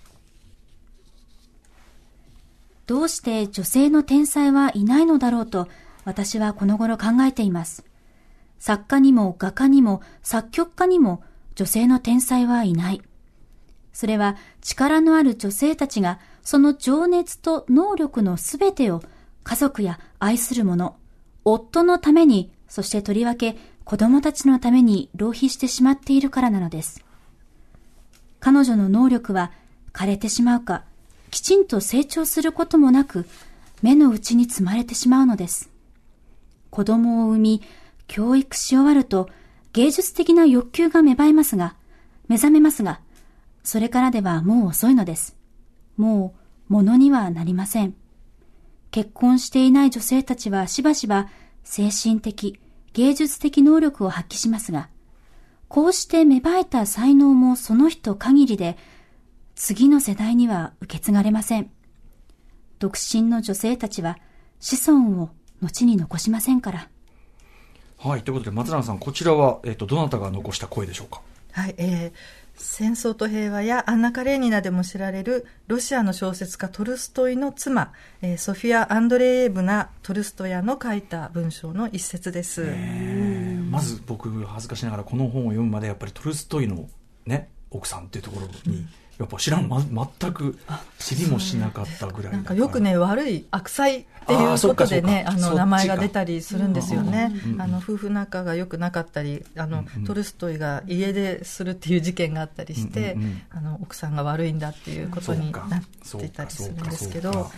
[2.85, 5.67] どうして女性の天才はいないのだろうと
[6.05, 7.83] 私はこの頃考えています。
[8.59, 11.21] 作家にも画家にも作曲家にも
[11.55, 13.01] 女性の天才はいない。
[13.93, 19.01] それは力のある女性たちがその情熱と能力のすべてを
[19.43, 20.97] 家族や愛する者、
[21.43, 23.57] 夫のために、そしてとりわけ
[23.87, 27.05] 子供たちのために浪費してしまっているからなのです。
[28.41, 29.53] 彼女の能力は
[29.93, 30.83] 枯れてしまうか、
[31.31, 33.25] きちんと成長することもなく、
[33.81, 35.69] 目の内に積まれてしまうのです。
[36.69, 37.61] 子供を産み、
[38.07, 39.29] 教育し終わると、
[39.71, 41.77] 芸術的な欲求が芽生えますが、
[42.27, 42.99] 目覚めますが、
[43.63, 45.37] それからではもう遅いのです。
[45.95, 46.35] も
[46.69, 47.95] う、ものにはなりません。
[48.91, 51.29] 結婚していない女性たちはしばしば
[51.63, 52.59] 精神的、
[52.97, 54.89] 芸術的能力を発揮しますが、
[55.67, 58.75] こうして芽生えた才能もその人限りで、
[59.53, 61.69] 次の世代には受け継がれません。
[62.79, 64.17] 独身の女性たちは
[64.59, 65.29] 子孫を
[65.61, 66.89] 後に残しませんから。
[67.99, 71.21] はい、ということで、松永さん、こちらは、えっ、と、どなたが残した声でしょうか？
[71.51, 82.63] はい、えー戦争と平和やアンナ・カレーニナでも知られるロシアの小説家トルストイの妻、えーソフィア・アンドレーエブナ・トルストヤの書いた文章の一節です。
[82.65, 86.89] えーまず僕、恥ずかしながらこの本を読むまで、やっぱりトルストイの
[87.25, 88.87] ね、奥さんっていうところに、
[89.19, 90.57] やっぱ知らん、ま、全く
[90.99, 93.89] 知りもしなかったぐらいなんかよくね悪い悪妻っ
[94.27, 105.83] ていうことでねあの名前が出たりするんですよね、あの夫婦仲が良くなかったりあの、うんうん、トルストイが家でするっていう事件があったりして、うんうんうん、あの奥さんが悪いんだっていうことになっ
[106.19, 107.49] ていたりするんですけど。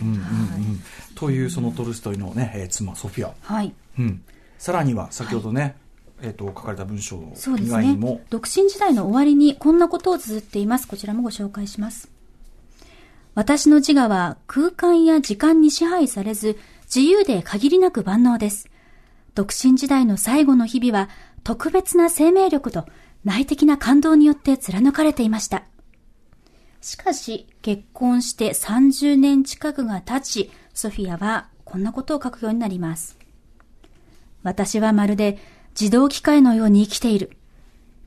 [1.16, 3.74] というそのトルストイのね、えー、妻ソフィア、はい。
[3.98, 4.22] うん、
[4.58, 5.74] さらには先ほどね、はい
[6.22, 7.16] えーと、書かれた文章
[7.58, 10.86] 以外にも、ね、独身時代の終わりにこんなことを綴っています。
[10.86, 12.10] こちらもご紹介します。
[13.34, 16.58] 私の自我は空間や時間に支配されず
[16.94, 18.68] 自由で限りなく万能です。
[19.34, 21.08] 独身時代の最後の日々は
[21.44, 22.86] 特別な生命力と
[23.24, 25.64] 内的な感動によって貫かれていました。
[26.80, 33.18] しかし結婚して30年近くが経ちソフィアはこんなことを書くようになります。
[34.42, 35.38] 私はまるで
[35.78, 37.36] 自動機械のように生きている。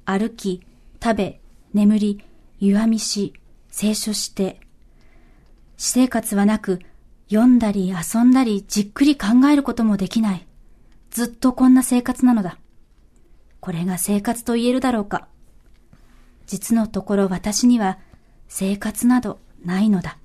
[0.06, 0.62] 歩き、
[1.02, 1.40] 食べ、
[1.74, 2.24] 眠り、
[2.60, 3.34] 弱みし、
[3.72, 4.60] 清書して。
[5.78, 6.80] 私生活はなく、
[7.30, 10.48] 読んだり遊んだりじっくり考えることもできない。
[11.10, 12.58] ずっとこんな生活なのだ。
[13.60, 15.28] これが生活と言えるだろうか。
[16.46, 17.98] 実のところ私には
[18.48, 20.18] 生活などないのだ。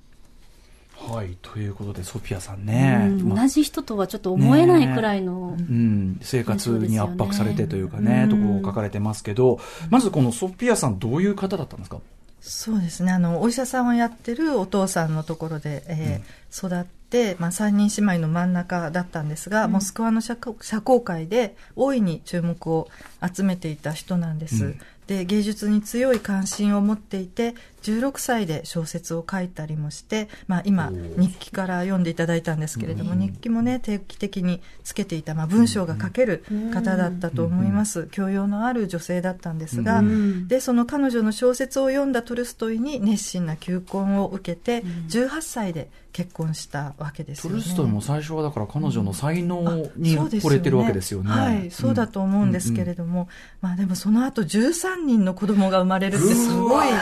[1.07, 9.59] はい、ということでソフィアさんね、うん同じ人とはちょっと思えないくらいの、ね、うん、生活に圧迫されてというかね、ところを書かれてますけど、
[9.89, 11.99] まずこのソフィアさんどういう方だったんですか？
[12.41, 13.11] そうですね。
[13.11, 16.98] あのお医者さんをやってるお父さんのところで、えー、育って、
[17.39, 22.87] まあ、3人姉妹の真ん中だったんですが、うん、モスクワの社交界で大いに注目を
[23.35, 24.65] 集めていた人なんです。
[24.65, 40.03] うん、で芸術に強い関心を持っていて16歳で小説を書いたりもして、まあ、今日記から読んでいただいたんですけれども、日記もね定期的につけていた、まあ、文章が書ける方だったと思います、教養のある女性だったんですが、
[40.47, 47.59] でその彼女の小説を読んだトルストイに熱心な求婚を受けて18歳で結婚したわけですよね。
[47.59, 49.61] トルストイも最初はだから彼女の才能
[49.95, 51.29] に惚れてるわけですよね。
[51.29, 53.27] はい、そうだと思うんですけれども、
[53.61, 56.97] まあでもその後13人の子供が生まれるってすごいね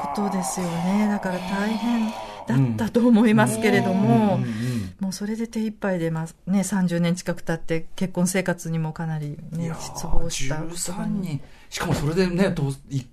[0.00, 1.08] ことですよね。
[1.10, 2.10] だから大変
[2.46, 4.38] だったと思いますけれども、
[5.00, 10.56] もうそれで手一杯で、まあね、30年近く経って結婚生活にもかなりね、失望した。
[10.56, 11.40] 13人。
[11.74, 12.54] しかもそれでね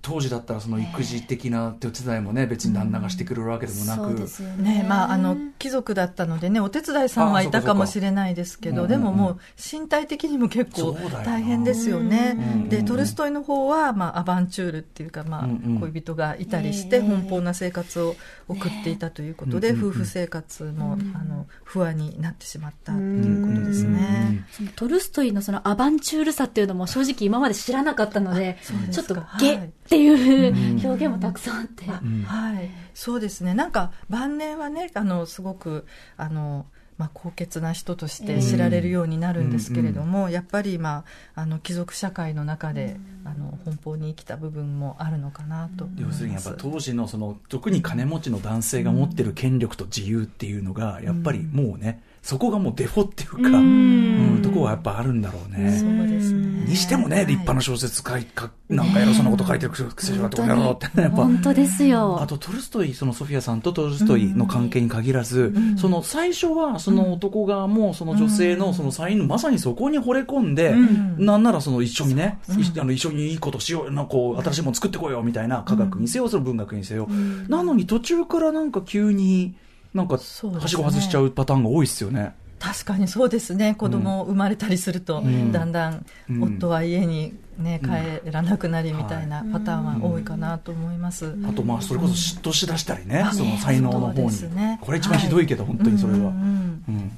[0.02, 4.86] 当時だったらその育児的な手伝いもね別に旦那がしてくれるわけでもなく、うん、ね。
[4.88, 12.66] まああの貴族だったのでねお手伝いさんはいたかもしれないですけどでももう身体的にも結構大変ですよね。
[12.68, 15.48] でトルストイの方はまあアバンチュールっていうかまあ
[15.80, 18.14] 恋人がいたりして奔放な生活を
[18.46, 24.46] 送っていたということで夫婦生活もあの不安になってしまったということですね。
[24.76, 28.51] トルストイのそのアバンチュールさっていうのも正直今まで知らなかったので
[28.90, 33.54] ちょっとゲっていう表現もたくさんあって、はい、そうですね。
[33.54, 35.86] なんか晩年はねあのすごく
[36.16, 36.66] あの
[36.98, 55.72] まあ、高潔な人として知られるようになるんですけれども、うん、やっぱり、まあ、あの貴族社会の中で、うん、あの奔放に生きた部分もあるのかなと要するにやっぱ当時のその特に金持ちの男性が持ってる権力と自由っていうのがやっぱりもうね、そこがもうデフォっていうか、うん、とこはやっぱあるんだろうね。
[55.72, 56.64] そうですね。
[56.66, 61.16] にしてもね、立派な小説書い、かなんか偉そうなこと書いてるくせ者ってことやろうってね、やっぱ。
[61.16, 62.22] 本当ですよ。
[62.22, 70.76] あとトルストイ、そのソフィアさんとトルストイの関係に限らず、その最初はその男側もその女性のその才能、まさにそこに惚れ込んで、
[71.18, 72.38] なんならその一緒にね、
[72.78, 77.08] あの一緒にいいことしよう、なんかこう、新しいもの作ってこようみたいな科学にせよ、その文学にせよ。
[77.48, 79.54] なのに途中からなんか急に、
[79.94, 82.34] なんか、はしご外しちゃうパターンが多いですよね。
[82.58, 83.74] 確かにそうですね。
[83.74, 86.06] 子供生まれたりすると、うん、だんだん
[86.40, 96.32] 夫は家に、ね、帰らなくなりみたいなパターンは多いかなと思います、あとまあそれこそ嫉妬しだしたりね、その才能の方に、ね、これ一番ひどいけど、はい、本当にそれは、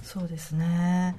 [0.02, 1.14] そうですね。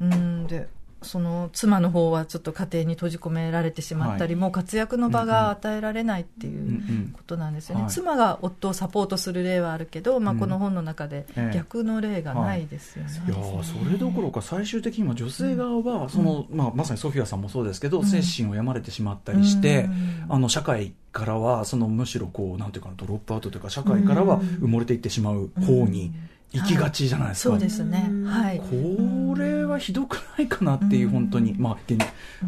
[0.00, 0.46] うん。
[0.46, 0.68] で
[1.06, 19.88] その妻の方はちょっと家庭に閉じ込められてしまったり、はい、もう活躍の場が与えられないっていうことなんですよね、うんうん、妻が夫をサポートする例はあるけど、まあ、この本の中で逆の例がないですよね、ええはい、いやそれどころか最終的には女性側はその、うん、まあ、まさにソフィアさんもそうですけど、うん、精神を病まれてしまったりして、
[20.28, 26.12] あの社会からはそのむしろこうなんていうかドロップアウトというか社会からは埋もれていってしまう方に。
[26.58, 31.76] 行きがちじゃないですか、はい、そうですね、はい、これはひどくないかなっていう本当に、まあ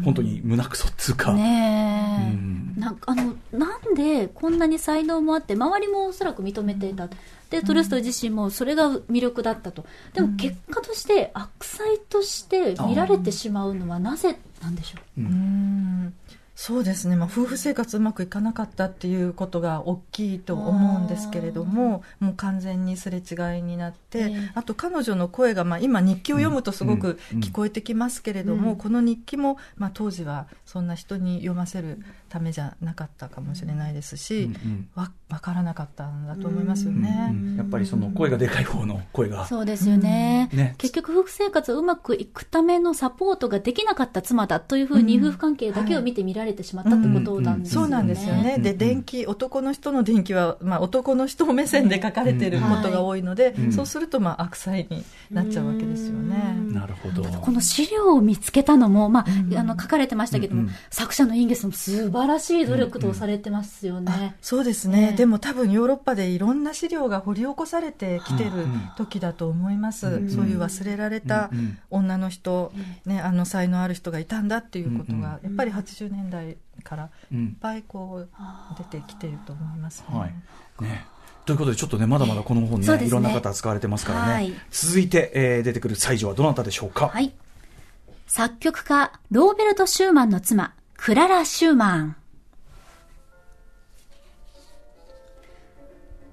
[0.03, 1.33] 本当に胸くそっつうか。
[1.33, 7.09] ね、うん、なんかあのなんでこんなに才能もあって周りもおそらく認めていた。
[7.49, 9.85] でトルストイ自身もそれが魅力だったと。
[10.13, 16.13] でも結果として悪妻として見られてしまうのはなぜなんでしょう、うん
[16.61, 28.69] そうですね、まあ、夫婦生活うまくいかなかったっていうことが大きいと思うんですけれどももう完全にすれ違いになって、えー、あと彼女の声が、まあ、今日記を読むとすごく聞こえてきますけれども、うん。
[28.71, 39.45] うん、この日記も、まあ、当時はそんな人に読ませるためじゃなかったかもしれないですし、うんうん、わ分からなかったんだと思いますよね、うんうん、やっぱりその声がでかい方の声が。
[39.45, 40.49] そうですよね。
[40.51, 48.57] ね、結局夫婦生活をうまくいくためのサポートができなかった妻だというふうに夫婦関係だけを見て見られてしまったってことなんですよね、そうなんですよね。
[48.59, 53.63] で電気男の人の電気は、まあ、男の人目線で書かれてることが多いので、うん。
[53.65, 57.23] はい、そうするとまあ悪妻になっちゃうわけですよね、なるほど。
[57.23, 68.51] この資料を見つけたのも、まあ、あの書かれてましたけども、作者のインゲスも素晴らしい努力とされてますよね、そうですね、でも多分ヨーロッパでいろんな資料が掘り起こされてきてる
[68.97, 71.49] 時だと思います、そういう忘れられた
[71.89, 72.71] 女の人、
[73.05, 76.38] ね、あの才能ある人がいたんだっていうことが、やっぱり80年代
[76.83, 78.29] からいっぱいこう
[78.77, 80.17] 出てきてると思いますね。
[80.17, 80.33] はい
[80.83, 81.05] ね
[81.45, 84.33] ということで、ちょっとね、まだまだこの本ね、ねいろんな方使われてますからね。
[84.33, 87.07] はい、続いて、えー、出てくる才女はどなたでしょうか？
[87.07, 87.33] はい。
[88.27, 92.15] 作曲家、ローベルト・シューマンの妻、クララ・シューマン。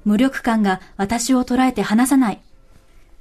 [0.05, 2.43] 無力感が私を捉えて離さない。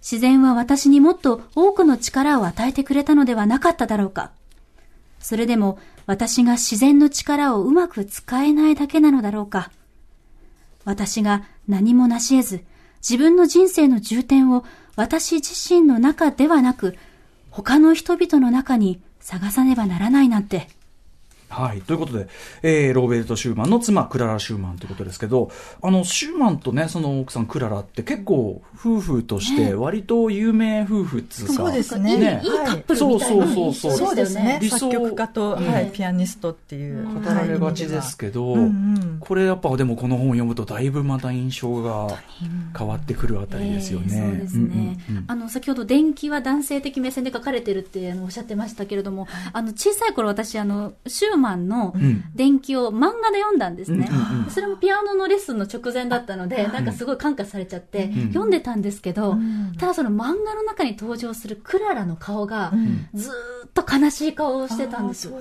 [0.01, 4.31] 自然は私にもっと多くの力を与えてくれたのではなかっただろうか。
[5.25, 9.71] それでも私が自然の力をうまく使えないだけなのだろうか。
[10.83, 12.63] 私が何も成し得ず、
[13.01, 14.63] 自分の人生の重点を
[14.95, 16.95] 私自身の中ではなく、
[17.49, 20.69] 他の人々の中に探さねばならないなんて。
[21.55, 21.81] はい。
[21.81, 22.27] ということで、
[22.63, 32.17] えー、ローベルト・シューマンの妻、クララ・シューマンということですけど、あの、シューマンとね、その奥さん、クララって結構、夫婦として割と有名夫婦っつうか、そうですね。
[32.17, 33.45] ねいいカップルみたいな。
[33.45, 34.59] そうそうそうそうですね。
[34.69, 38.55] 作曲家と、はい、ピアニストっていう語られがちですけど、
[39.19, 42.19] これやっぱでもこの本を読むとだいぶまた印象が
[42.77, 44.09] 変わってくるあたりですよね。
[44.09, 44.97] そうですね。
[45.27, 51.93] あの、先ほど電気は男性的目線で書かれてるっておっしゃってましたけれども、あの、小さい頃私、あの、シューマンの
[52.34, 54.10] 電気を漫画で読んだんですね。
[54.49, 59.38] それもピアノのレッスンの直前だったので、なんかすごい感化されちゃって、読んでたんですけど、
[59.77, 62.73] ただその漫画の中に登場するクララの顔が、
[63.13, 63.29] ず
[63.65, 65.39] っと悲しい顔をしてたんですよ。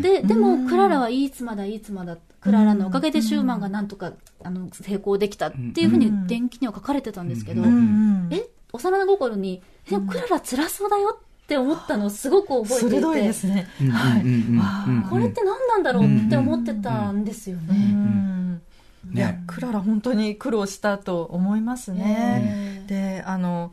[0.00, 2.16] で、でもクララはいい妻だ、いい妻だ。
[2.40, 7.62] クララのおかげでシューマンがなんとか、あの、成功できたっていうふうに電気には書かれてたんですけど、
[8.30, 12.96] え、幼心に、え、クララ辛そうだよって思ったのをすごく覚えていて。
[13.00, 18.60] 鋭いですね、はい、これって何なんだろうって思ってたんですよね。
[19.14, 22.84] いやクララ本当に苦労したと思いますね。
[22.86, 23.72] であの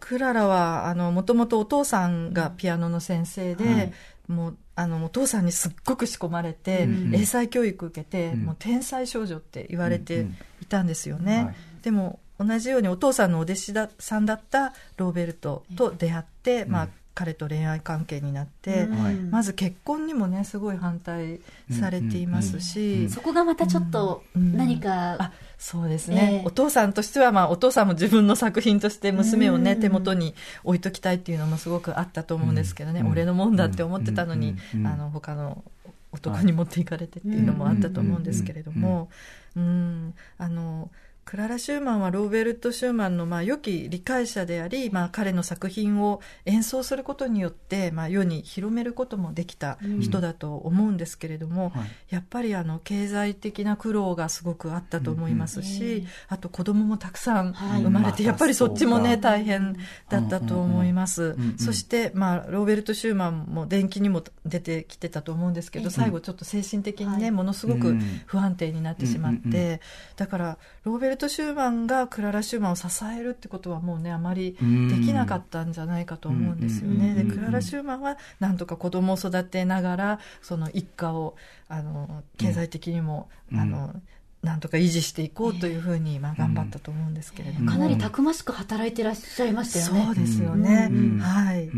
[0.00, 3.92] クララはもともとお父さんがピアノの先生で、はい、
[4.26, 10.26] もうあのお父さんにすっごく仕込まれて、うん、英才教育受けて、うん、もう天才少女って言われて
[10.60, 11.36] いたんですよね。
[11.38, 16.88] うんはい、でも同じようにお父さんのお弟子ださんだったローベルトと出会って、まあ、
[17.18, 18.86] 彼と恋愛関係になって、
[19.32, 34.54] まず結婚にもねすごい反対されていますし、そこがまたちょっと何か、あそうですね、えー、お父さんとしては、まあ、お父さんも自分の作品として娘をね、手元に置いときたいっていうのもすごくあったと思うんですけどね、俺のもんだって思ってたのに、
[34.84, 35.64] あの他の
[36.12, 39.10] 男に持っていかれてっていうのもあったと思うんですけれども、
[39.56, 40.88] うん、あの。
[41.28, 59.76] クララ・シューマンはローベルト・シューマンのまあ良き理解者であり、まあ、彼の作品を演奏することによって、まあ、世に広めることもできた人だと思うんですけれども、うんはい、やっぱりあの経済的な苦労がすごくあったと思いますし、うんうん、あと子供もたくさん生まれて、はい、やっぱりそっちもね大変
[60.08, 69.82] だったと思います、そして、まあ、ローベルト・シューマンも電気にも出てきてたと思うんですけど最後ちょっと精神的にね、ものすごく不安定になってしまって、
[70.16, 74.58] だからローベルト・シューマンがクララ・シューマンを支えるってことはもうねあまりで
[75.04, 77.14] きなかったんじゃないかと思うんですよね。
[77.14, 81.34] でクララ・シューマンはなんとか子供を育てながらその一家を
[81.68, 83.94] あの経済的にも、あの
[84.42, 90.04] なんとか維持していこうというふうに、まあ、頑張ったと思うんですけれども、かなりたくましく働いていらっしゃいましたよね。
[90.06, 90.88] そうですよね、
[91.20, 91.68] はい、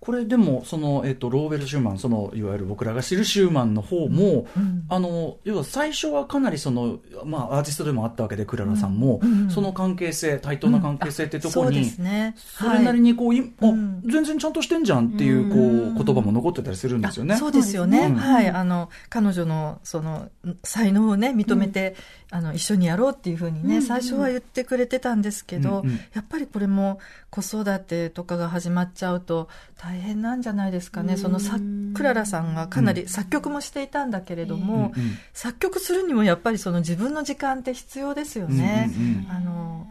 [0.00, 13.64] これでもその、えっと、ローベル・シューマンそのいわゆる僕らが知るシューマンの方も、うん、あの要は最初はかなりその、まあ、アーティストでもあったわけでクララさんも、うんうん、その関係性対等な関係性ってところに、そね、それなりにこう、はい、あ
[14.06, 17.36] 全然ちゃんとしてんじゃんっていうこう言葉も残ってたりするんですよね。
[17.36, 18.48] そうですよね、はい。
[18.48, 20.30] あの彼女のその
[20.62, 21.94] 才能をね認めて、
[22.30, 25.84] あの一緒にやろうっていうふうにね、最初は言ってくれてたんですけど、
[26.14, 31.58] やっぱりこれも子育てとかが始まっちゃうと大大変なんじゃないですかね、そのさ
[31.94, 38.90] クララさんがかなり作曲もしていたんだけれども、うんうん作曲するにもやっぱりその自分の時間って必要ですよね。
[38.96, 39.30] うんうんうん。
[39.30, 39.88] あの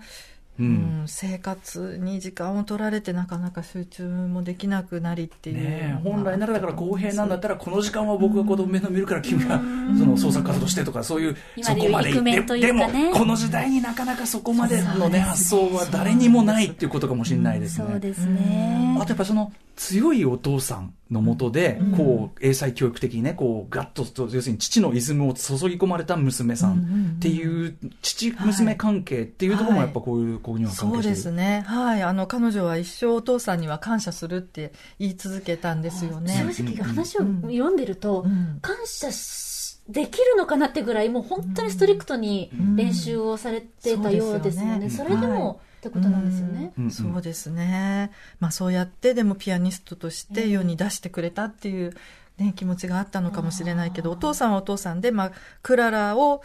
[0.59, 9.57] ううんん、生活に時間を取られてなかなか集中もできなくなりっていうねえ本来ならだから公平なんだったらこの時間は僕が子供面倒見るから君が
[9.97, 17.87] その創作活動してとかそういうそこまでイクメンというかねでもこの時代になかなかそこまでのね発想は誰にもないっていうことかもしれないですね。
[17.89, 18.97] そうですね。
[18.99, 31.15] あとやっぱりその強いお父さんのもとで、こう、英才教育的にね、こう、ガッと、要するに父のイズムを注ぎ込まれた娘さんっていう、父娘関係っていうところもやっぱこういう、ここには関係そうしてる。
[31.15, 31.63] ですね。
[31.65, 32.03] はい。
[32.03, 36.33] あの、彼女は一生お父さんには感謝するって言い続けたんですよね。
[36.53, 38.59] 正直話を読んでると、うん。
[38.61, 44.89] 感謝しできるのかなってぐらいもう本当にストリクトに練習をされてたようですよね、うん。
[44.91, 46.91] それでも、ってことなんですよね、うんうん。
[46.91, 48.11] そうですね。
[48.39, 51.93] まあそうやってでもピアニストとして世に出してくれたっていう、
[52.37, 56.41] ね、気持ちがあったのかもしれないけど、お父さんはお父さんで、まあ、クララを、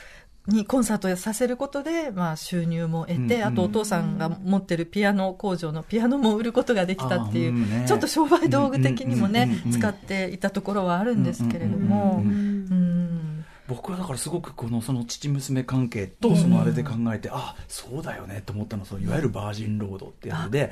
[0.47, 3.45] にコンサートをさせることで、まあ、収入も得て、うんうん。
[3.45, 12.69] あとお父さんが持ってるピアノ工場のピアノも売ることができたっていう、うんねちょっと商売道具的にもね、使っていたところはあるんですけれども、うん
[14.15, 20.71] からすごくこのその父娘関係とそのあれで考えて、あそうだよねと思ったのはそのいわゆるバージンロードっていうので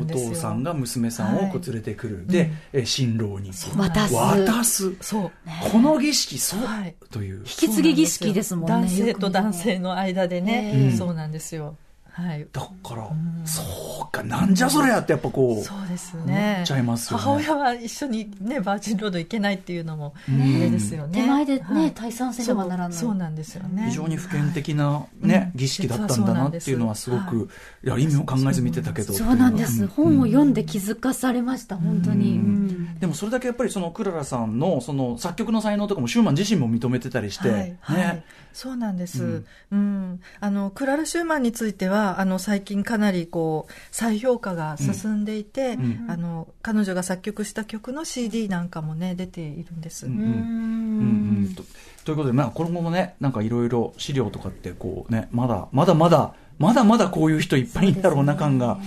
[0.00, 4.14] お父さんが娘さんをこう連れてくる、いで、え新郎に渡す。
[4.14, 4.94] 渡す。
[5.00, 5.32] そう。
[5.70, 6.94] この儀式そう、はい。
[7.10, 7.38] という。
[7.38, 8.74] 引き継ぎ儀式ですもんね。
[8.74, 11.76] 男性と男性の間でね、ええそうなんですよ。
[12.14, 12.46] はい。
[12.52, 13.08] だから、
[13.44, 13.62] そ
[14.08, 16.60] うかなんじゃそれやってやっぱこうそうです思ね。
[16.62, 17.24] っちゃいますよね。
[17.24, 20.40] 母親は一緒にね、バージンロード行けないっていうのも、うん。
[20.40, 21.22] あれですよね。
[21.22, 21.92] 手前でね、はい。
[21.92, 23.86] 退散せねばならないそうそうなんですよね。
[23.88, 27.48] 非常に普遍的な、ねうん儀式だったんだなっていうのはすごく、
[27.82, 32.36] 実い、や意味を考えず見てたけどそうなんです、本を読んで気づかされました本当に、うん。
[32.36, 32.40] う
[32.70, 37.76] んでもそれだけやっぱりそのクララさんのその作曲の才能とかもシューマン自身も認めてたりして、はい。
[37.80, 37.96] はい。
[37.98, 39.78] ね、そうなんです、ううん
[40.12, 40.20] ん。
[40.40, 46.06] あのクララ・シューマンについてはあの最近かなりこう再評価が進んでいて、うん。
[46.08, 50.22] あの彼女が作曲した曲の CD なんかもね出ているんです、うんうーん。
[50.22, 51.54] うんうん。
[51.54, 51.64] と
[52.04, 58.78] ということで、まあ、今後もね、なんかいろいろ資料とかって、こうね、まだ、まだまだ、まだまだこういう人いっぱいいるんだろうな感が、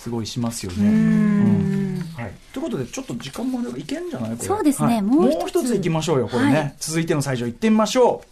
[0.00, 0.88] すごいしますよね。
[0.88, 2.04] うん。
[2.16, 2.32] はい。
[2.52, 4.30] ということで、ちょっと時間もいけんじゃない？
[4.30, 4.48] これ。
[4.48, 4.94] そうですね。
[4.94, 5.02] はい。
[5.02, 5.38] もう一つ。
[5.38, 6.52] もう一ついきましょうよ、これね。
[6.52, 6.74] はい。
[6.80, 8.26] 続いての最初行ってみましょう。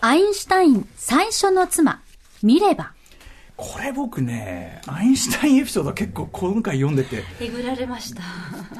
[0.00, 2.00] アインシュタイン最初の妻
[2.42, 2.92] 見れば
[3.56, 8.22] これ僕ね、アインシュタインエピソード結構今回読んでて、えぐられました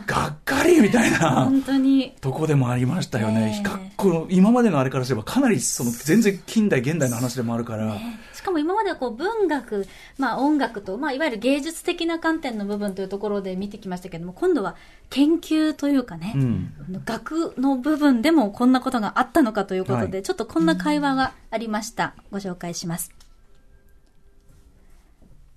[0.05, 1.45] がっかりみたいな。
[1.45, 3.35] 本当にとこでもありましたよね。
[3.35, 7.97] ねえかっこ今までのあれからすればかなりその全然近代現代の話でもあるから、
[8.33, 9.87] しかも今まではこう文学、
[10.18, 14.75] まあ、音楽と、まあ、いわゆる芸術的な観点の部分というところで見てきましたけども今度は
[15.09, 16.72] 研究というかね、うん。
[17.05, 22.14] 学の部分でもこんなことがあったのかということで、はいちょっとこんな会話がありました。
[22.33, 23.24] ご紹介します。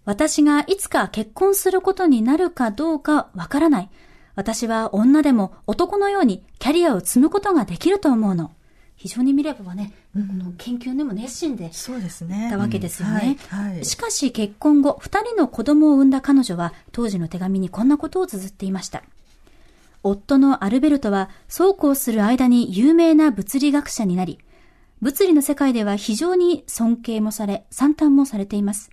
[0.08, 3.89] 私がいつか結婚することになるかどうかわからない。
[4.36, 8.51] 私は女でも男のようにキャリアを積むことができると思うの。
[8.95, 13.38] 非常に見ればね、この研究でも熱心でそうですねたわけですよね。
[13.49, 19.03] はいはいしかし結婚後、二人の子供を産んだ彼女は当時の手紙にこんなことを綴っていました。
[20.03, 24.39] 夫のアルベルトはそうこうする間に有名な物理学者になり、
[25.01, 28.89] 物理の世界では非常に尊敬もされ、賛嘆もされています。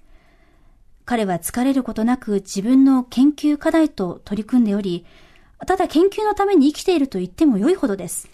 [1.05, 5.05] 彼は疲れることなく自分の研究課題と取り組んでおり、
[5.67, 8.29] ただ研究のために生きていると言っても良いほどです。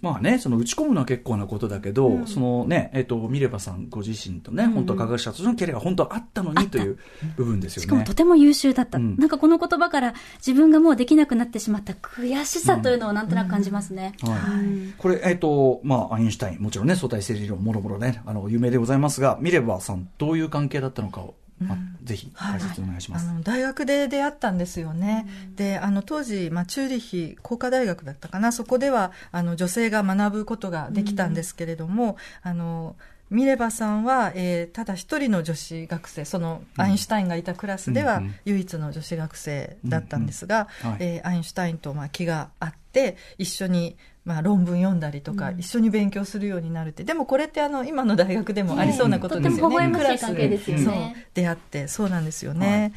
[0.00, 6.98] まあね、その打ち込むのは結構なことだけど、そのね、えっ、と、ミレバさんご自身とね、本当は科学者としてのキャリアが本当はあったのにという
[7.36, 7.84] 部分ですよね。
[7.84, 8.98] しかもとても優秀だった。
[8.98, 14.14] うんなんかこの言葉から自分がもうできなくなってしまった悔しさというのをなんとなく感じますね。
[14.22, 14.94] はい。
[14.96, 23.28] これ、えっ、と、まあ、アインシュタイン、もちろんね、相対性理論、もろもろね、あの、有名でございますが、ミレバさん、どういう関係だったのかを、まあ、ぜひ、解説お願いします。
[23.28, 28.52] あの大学で出会ったんですよね、であの当時、まあ、チューリッヒ工科大学だったかな。
[28.52, 32.96] そこではあの女性が学ぶことができたんですけれども、あの
[33.30, 43.96] ミレバさんは、えーただ一人の女子学生そのアインシュタインがいたクラスではうんうん唯一の女子学生だったんですが、アインシュタインとまあ気があって一緒に
[44.28, 47.02] まあ論文読んだりとか、一緒に勉強するようになるって。
[47.02, 49.56] でもこれってあの今の大学でもありそうなことですよね。
[49.56, 50.84] とても微笑ましいクラス関係ですよね。
[50.84, 51.24] そう。
[51.32, 52.92] 出会ってそうなんですよね。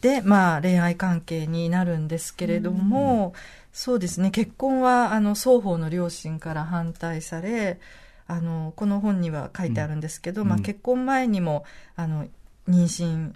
[0.00, 3.34] でまあ恋愛関係になるんですけれども、
[3.72, 4.30] そうですね。
[4.30, 7.80] 結婚はあの双方の両親から反対され
[8.28, 10.48] あのこの本には書いてあるんですけど、うん。
[10.48, 11.64] まあ、結婚前にも
[11.96, 12.24] あの
[12.68, 13.32] 妊娠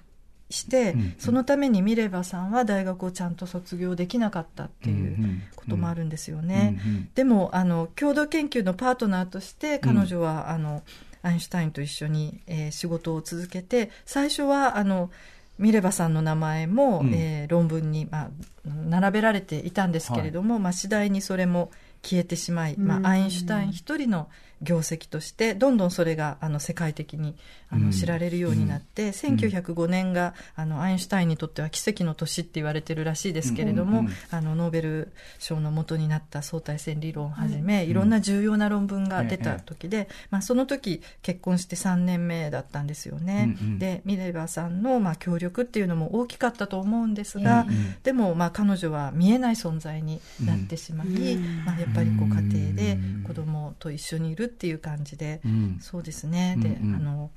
[0.52, 5.16] して、そのためにミレバさんは大学をちゃんと卒業できなかったっていう
[5.56, 6.78] こともあるんですよね。
[7.14, 10.82] でもあの共同研究のパートナーとして彼女は、あの
[11.22, 15.10] アインシュタインと一緒に、えー仕事を続けて最初はあの
[15.58, 17.14] ミレバさんの名前も、うん。
[17.14, 18.30] えー論文に、まあ、
[18.64, 21.70] 並べられていたんですけれども、まあ、次第にそれも
[22.02, 23.06] 消えてしまい、まうん。
[23.06, 24.28] あ、アインシュタイン一人の
[24.62, 27.34] 業績としてどんどんそれがあの世界的に
[27.72, 27.86] あうん。
[27.86, 43.56] の知られるようになって、1905年があのアインシュタインにとっては奇跡の年って言われてるらしいですけれども、うんうんあのノーベル賞の元になった相対性理論をはじめ、いろんな重要な論文が出た時で、まあ、その時結婚して3年目だったんですよね。
[43.60, 43.78] うんうん。
[43.78, 47.96] でミレバさんのまあ協力っていうのも大きかったと思うんですが、うんうん。
[48.02, 51.64] でもまあ彼女は見えない存在になってしまい、うん。
[51.64, 53.24] まあ、やっぱりこう家庭でうん。
[53.24, 55.78] 子供と一緒にいるっていう感じで、うん。
[55.80, 56.96] そうですね、で、うんうん。
[56.96, 57.30] あの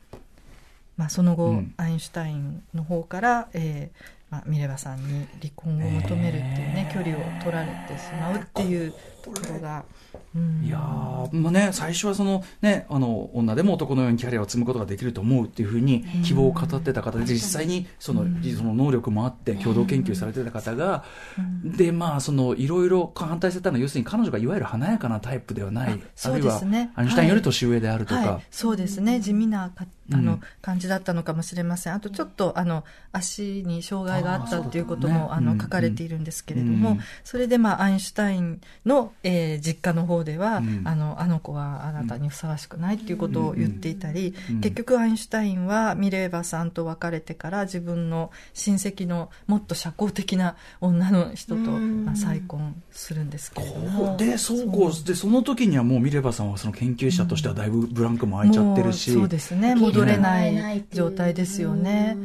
[0.97, 1.73] まあ、その後、うん。
[1.77, 6.93] アインシュタインの方から、えーまあ、ミレバさんに離婚を求めるっていうね、へー。
[6.93, 8.91] 距離を取られてしまうっていう
[9.21, 9.83] ところが、
[10.35, 10.63] うん。
[10.65, 18.25] いやーまあね、最初はその、ね、あの女でも男のようにキャリアを積むことができると思うっていうふうに希望を語ってた方で、実際にその,、
[18.57, 21.03] その能力もあって共同研究されてた方が、
[21.63, 25.93] でまあそのいろいろ反対されたのは要するに彼女がいわゆる華やかなタイプではない。
[25.93, 26.59] あそうるいは
[26.95, 29.19] アインシュタインより年上であるとか、はい、そうですね。
[29.19, 31.93] 地味なかあの、うん感じだったのかもしれません。
[31.93, 36.99] あとちょっとあの足に障害があったっていうこともあ、の書かれているんですけれども、うん。
[37.23, 40.81] それで、まあ、アインシュタインの、えー実家の方では、うん。
[40.85, 44.61] あのあの子はあなたにふさわしくないっていうことを言っていたり、うん。
[44.61, 52.05] 結局アインシュタインはミレーバさんと別れてから自分の親戚のもっと社交的な女の人と、うん。
[52.05, 59.75] まあ、再婚するんですけれどこもうでそうこうでその時にはもうミレバさんはその研究者としてはだいぶブランクも空いちゃってるし、もうそうですね。
[59.75, 62.17] 戻れな戻れないい状態ですよね。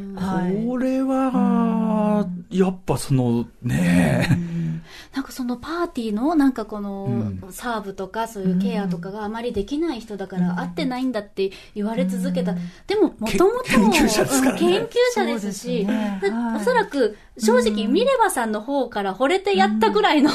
[0.66, 4.28] これは、やっぱそのね。
[5.14, 7.52] なんかそのパーティーのなんかこのうん。
[7.52, 12.54] サーブとかそういうケアとかがあまりできない人だから会ってないんだって言われ続けた。
[12.86, 14.38] でももともとけ研究者ですし、
[15.12, 16.18] そうですね。
[16.22, 16.56] ではい。
[16.56, 20.30] おそらく正直ミレバさんの方から惚れてやったぐらいの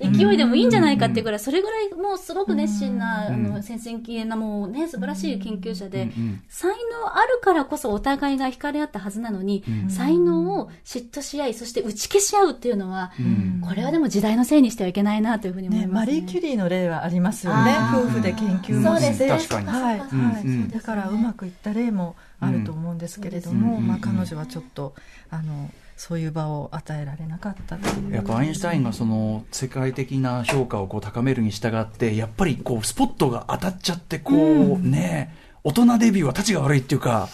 [0.00, 6.10] 勢いでもいいんじゃないかっていうぐらい、それぐらいもうすごく熱心な、あの、先々系なもうね、素晴らしい研究者で、
[6.48, 13.60] 才能あるからこそお互いが惹かれ合ったはずなのに、才能を嫉妬し合い、そして打ち消し合うっていうのは、ん。
[13.60, 16.12] これはでも時代のせいにしてはいけないなというふうに思いね、ます、ね。
[16.12, 19.08] マリー・キュリーの例はありますよね夫婦で研究もし。
[19.08, 19.48] て、そうです。
[19.48, 19.66] 確かに。
[19.66, 19.98] はい。
[19.98, 23.86] はいだからうまくいった例もあると思うんですけれども、うん。
[23.86, 24.94] まあ、彼女はちょっと
[25.30, 25.70] あの
[26.00, 27.76] そういう場を与えられなかった
[28.10, 37.28] やっぱアインシュタインがその世界的な評価をこう高めるに従ってやっぱりこうスポットが当たっちゃってこう、ね大人デビューは立ちが悪いっていうか、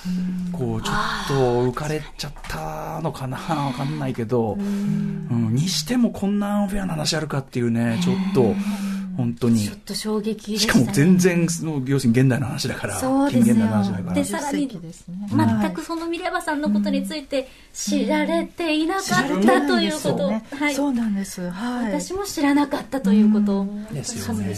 [0.51, 1.35] こうちょっと
[1.71, 5.55] 浮かれちゃったのかなわかんないけど、うん。
[5.55, 8.53] にしてもこんなアンフェアな話あるかっていうねちょっと
[9.17, 9.61] 本当に。
[9.61, 10.85] ちょっと衝撃でししたね。
[10.85, 13.55] かも全然その要するに現代の話だからそうですよ。
[13.55, 14.15] 近現代の話だから。
[14.15, 15.29] でさらに20世紀ですね。
[15.31, 19.03] 全くそのミレバさんのことについて知られていなかっ
[19.43, 20.31] たということ。
[20.31, 20.45] ね。
[20.53, 20.75] はい。
[20.75, 21.51] そうなんです。
[21.51, 22.01] はい。
[22.01, 23.67] 私も知らなかったということ。
[23.93, 24.55] ですよね。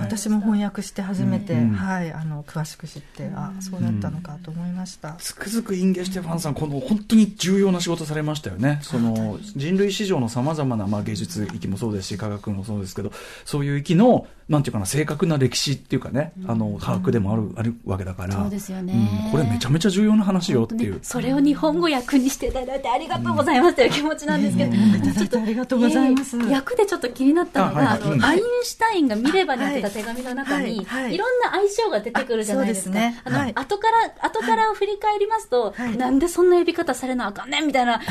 [0.00, 1.76] 私も翻訳して初めて、うん。
[1.76, 13.12] はい、あの詳しく知ってあそうだったのかと思いました、つくづくインゲ・シュテファンさん、この本当に重要な仕事されましたよね、その人類史上のさまざまな、まあ、芸術域もそうですし、科学もそうですけど、
[13.44, 18.92] そういう域の、なんていうかな、正確な歴史っていうかね、あの把握でもある,、あるわけだから、そうですよね。
[19.24, 20.94] うんこれ、めちゃめちゃ重要な話よっていう。
[20.94, 26.36] ねそれを日本語訳にしていただいてありがとうございますという気持ちなんですけど、いただいてありがとうございます。
[26.36, 28.00] えー訳でちょっと気になったのが、ああはい。
[28.02, 28.18] うん。
[28.18, 32.90] のアインシュタインが見ればにあってた手紙の中に、はいはいいろんな相性が出てくるじゃないですか。
[32.90, 33.22] あそうですね。
[33.24, 35.96] あのはい後から、後から振り返りますと、はい。
[35.96, 37.98] なんでそんな呼び方されなあかんねんみたいな、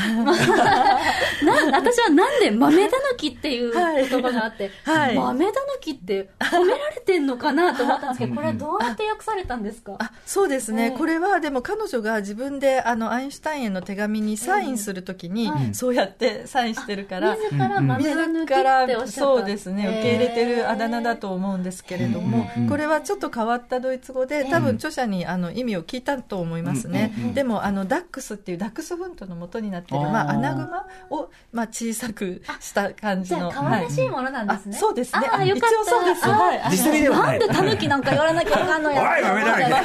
[1.42, 5.16] な私はなんで豆だぬきっていう言葉があって、はい。
[5.16, 9.96] 豆だぬきって褒められてんのかなと思ったんですけど、これはどうやって訳されたんですか？
[9.98, 15.74] あそうですね、ええこれはでも彼女が自分であのアインシュタインへの手紙にサインするときに、はい。
[15.74, 19.86] そうやってサインしてるから、自ら豆だぬきってそうですね。
[19.86, 33.50] 受け入れてるあだ名だと思うんですけれども、これはちょっと変わったドイツ語で多分著者にあの意味を聞いたと思いますね、でもあのダックスっていうダックスフントの元になっているまあ、アナグマを、まあ、小さくした感じの。
[33.50, 34.76] 可愛らしいものなんですね。
[34.76, 35.28] そうですね。
[35.30, 35.76] ああ、よかった。
[35.76, 36.70] 一応そうですはい。
[36.70, 37.38] 実際ではない。
[37.38, 39.82] なんでタヌキなんか言われなきゃいかんのやおいダメだみたいな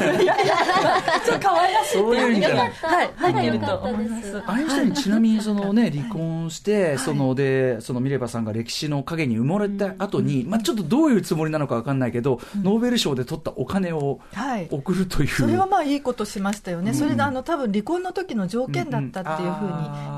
[1.25, 1.93] ちょっと可愛らしい。
[1.93, 2.71] そういうんじゃない。
[2.71, 3.09] はい。
[3.15, 4.31] 入ってるとよかったで思います。
[4.31, 4.43] す。
[4.45, 14.67] アインシュタインちなみにそのね離婚して、そのでそのミレバさんが歴史の影に埋もれた後に、まあちょっとどういうつもりなのかわかんないけど、ノーベル賞で取ったお金をはい。
[14.69, 16.97] 送るという、それはまあいいことしましたよね、うん。
[16.97, 19.73] それであの多分離婚の時の条件だったっていうふうに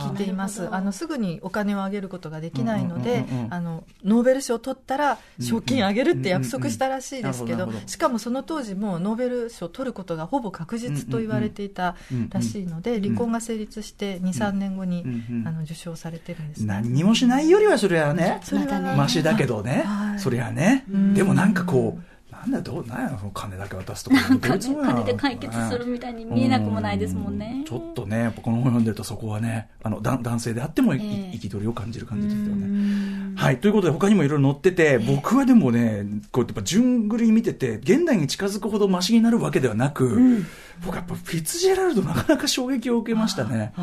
[0.10, 4.24] 聞いています、あのすぐにお金をあげることができないのであのノー。
[4.24, 11.96] ベル賞を取ったら賞金あげるって約束したらしいですけどうんうんど、どしかもその当時もノーベル賞を取ることがほぼ確実と言われていた
[12.30, 16.68] らしいので、離婚が成立して2、3年後にうんうんあの受賞されてるんですね。
[16.68, 24.16] 何にもしないよりはそれはねそれはねマシだけどね、はいそれはね、んでもなんかこうなんだどうなんやその金だけ渡すとか。
[24.30, 27.62] なんかね、金で解決するみたいに見えなくもないですもんね。
[27.64, 31.44] うちょっとねやっぱこの本読んでるとそこはねあのだ男性であってもいええ。
[31.44, 33.34] 憤りを感じる感じですよね、うん。
[33.36, 33.60] はい。
[33.60, 40.44] ということで、他にもいろいろ載ってて、僕はでもね、こうやっぱ順繰りに見てて、現代に近づくほどマシになるわけではなく、
[40.82, 43.74] 僕はやっぱフィッツジェラルドなかなか衝撃を受けましたね。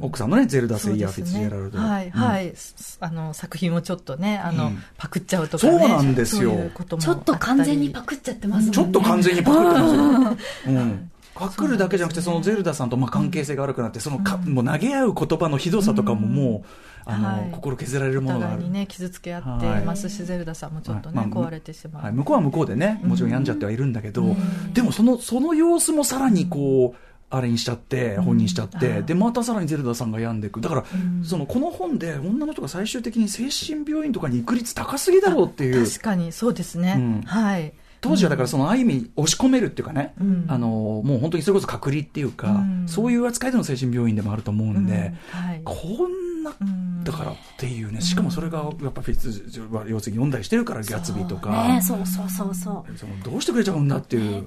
[0.00, 1.78] 奥さんのね、ゼルダ・セイヤー・フィッツジェラルド。
[1.78, 5.78] はい、うんはい、すあの作品をちょっとね、あの、うんパクっちゃうとかね。
[5.78, 8.10] そうなんですよそういうこともちょっと完全にパク。
[8.10, 8.70] クっちゃってます。
[8.70, 10.74] ちょっと完全にパクってますよ。
[10.74, 11.10] うん。
[11.34, 16.68] パクるだけじゃなくて、そのゼルダさんとまあ関係性が悪くなって、そのか、もう投げ合う言葉のひどさとかももう、
[17.04, 18.70] あの、はい心削られるおものがある。
[18.70, 22.02] ね、傷つけ合ってはいますし、ゼルダさんもちょっとね、壊れてしまう。
[22.04, 30.60] はい、向こうは向こうでね、もちろん病んじゃってはいるんだけど、んでもその、その様子もさらにこう、あれにしちゃって、本にしちゃって、うんで、またさらにゼルダさんが病んでいく。
[30.60, 36.96] だから、んその、この本で女の人が最終的に精神病院とかに行く率高すぎだろうっていう、確かに、そうですね。
[36.98, 37.72] うんはい。
[38.00, 40.68] 当時はだからその、ある意味、押し込めるっていうかね、うんあの、
[41.04, 45.60] もう本当にそれこそ隔離っていうか、うんそういう扱いでの精神病院でもあると思うんで、うんはい。
[45.64, 45.74] こ
[46.08, 49.28] んな、うんだからっていうね、しかもそれがやっぱフィッツ
[49.88, 51.68] 要するに読んだりしてるから、ギャツビーとか。
[51.68, 52.98] ねそうそうそうそう。
[52.98, 54.44] そのどうしてくれちゃうんだっていう、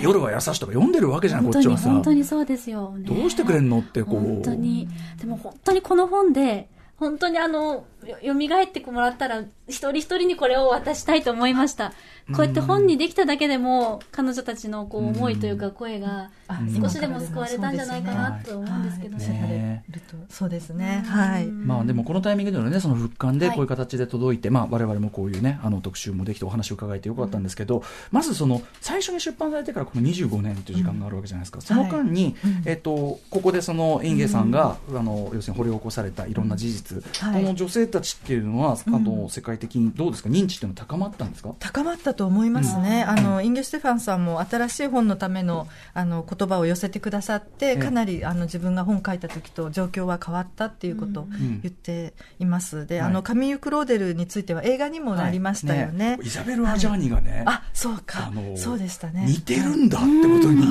[0.00, 1.90] 夜は優しとか読んでるわけじゃん、こ本当にっちはさ。
[1.90, 3.04] 本当にそうですよ、ね。
[3.04, 4.20] どうしてくれんのってこう。
[4.20, 4.88] 本当に。
[5.18, 11.92] でも本当にこの本で、本当にあの、よ蘇ってもらったら、一人一人にこれを渡したいと思いました。
[12.34, 19.84] こうやって本にできただけでも、彼女たちのこう思いというか声が、あ少しでも救われたんじゃないかなと思うんですけどはいね。
[20.28, 21.04] そうですね。
[21.06, 21.46] はい。
[21.46, 23.56] まあでもこのタイミングでのね、その復刊ではい。
[23.56, 31.60] こういう形で届いて、まあ我々もこういうね、あの特集もできてお話を伺えてよかったんですけど、まずその、最初に出版されてからこの25年という時間があるわけじゃないですか。
[31.60, 37.42] その間に、えっと、ここでそのインゲさんが、あの、要するに掘り起こされたいろんな事実、はい。
[37.42, 40.28] この女性たちっていうのは、あの、世界的にどうですか？
[40.28, 41.54] 認知っていうのは高まったんですか？
[41.58, 56.10] 高まったと思いますね、あのインゲ・ステファンさんも新しい本のためのあの言葉を寄せてくださって、えかなりあの自分が本書いた時と状況は変わったっていうことをん言っています、ではいあのカミーユ・クローデルについては映画にもなりましたよね。
[56.10, 58.30] はいイザベル・アジャーニがね、あそうか。
[58.56, 59.24] そうでしたね。
[59.26, 60.10] 似てるんだってこ
[60.40, 60.66] とに、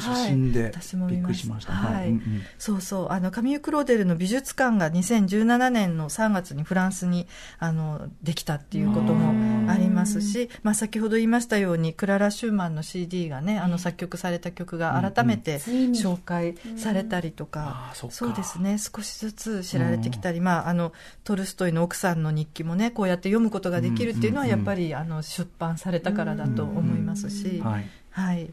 [0.00, 0.72] 写真で
[1.08, 1.72] びっくりしました。
[1.72, 2.18] はい。
[2.58, 3.08] そうそう。
[3.10, 7.26] あのカミーユ・クローデルの美術館が2017年の3月にフランスに
[7.58, 18.16] あのできたっていうこともありますし、まあ、先ほど言いましたようにクララ・シューマンの CD がねあの作曲された曲が改めて紹介されたりとかあーそっか。
[18.16, 18.78] そうですね。
[18.78, 20.92] 少しずつ知られてきたり、まあ、あの
[21.24, 24.58] トルストイの奥さんの日記もねこうやって読むことができるっていうのはうんうんうん。
[24.58, 28.50] やっぱりあの出版されたからだと思いますし、はい、はい。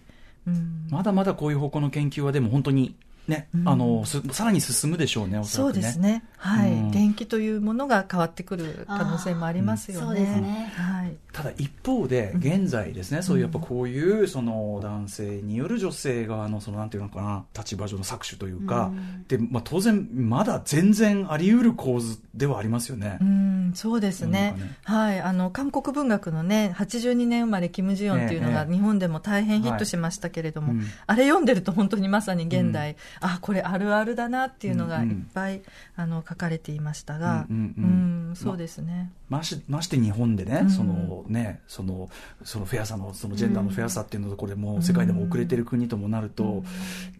[0.47, 0.87] うん。
[0.89, 2.95] まだまだこういう方向の研究はでも本当に
[3.27, 3.69] ね、うん。
[3.69, 5.81] あのすさらに進むでしょうね、おそらくね。
[5.81, 6.71] そうですね、はい。
[6.71, 6.91] うん。
[6.91, 10.01] 電気というものが変わってくる可能性もありますよね。
[10.01, 10.73] あーそうですね。
[10.75, 11.15] はい。
[11.31, 18.91] ただ一方で、現在ですね、そういうやっぱこういう、その男性による女性側の、そのなんていうのかな、立場上の搾取というか、
[19.27, 23.17] で、まあ当然、まだ全然あり得る構図ではありますよね。
[23.21, 23.23] う。
[23.23, 24.55] ん、そうですね。
[24.83, 28.73] はい、あの韓国文学のね82年生まれキム・ジヨンっていうのがええ。
[28.73, 30.73] 日本でも大変ヒットしましたけれども、
[31.07, 35.61] あれ読んでると本当にまさに現代、あこれあるあるだなっていうのがいっぱい、
[35.95, 38.27] あの書かれていましたが、うんうんうん。
[38.29, 40.69] うんそうですね、ましまして日本でね、うん。
[40.69, 42.09] そのねその
[42.43, 46.63] そのフェアさのそのジェンダーのフェアさっていうのところでもう世界でも遅れてる国ともなると、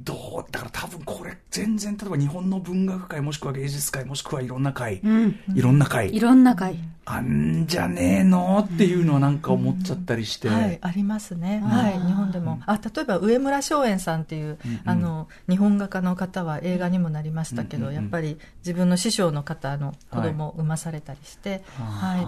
[0.02, 5.40] どうだから多分これ全然例えば日本の文学界もしくは芸術界もしくはいろんな会、うん。
[5.56, 6.78] いろんな会いろんな回。
[7.06, 12.62] あんじゃねえのっていうのはなんか思っちゃったりして、はい、ありますね、あはい、ー日本でも。
[12.66, 14.82] あ例えば上村松園さんっていう、うんうん。
[14.86, 18.04] あの日本画家の方は映画にもなりましたけど、うんうんうん。
[18.04, 21.60] やっぱり自分の師匠の方の子供を産まされたりして、はい、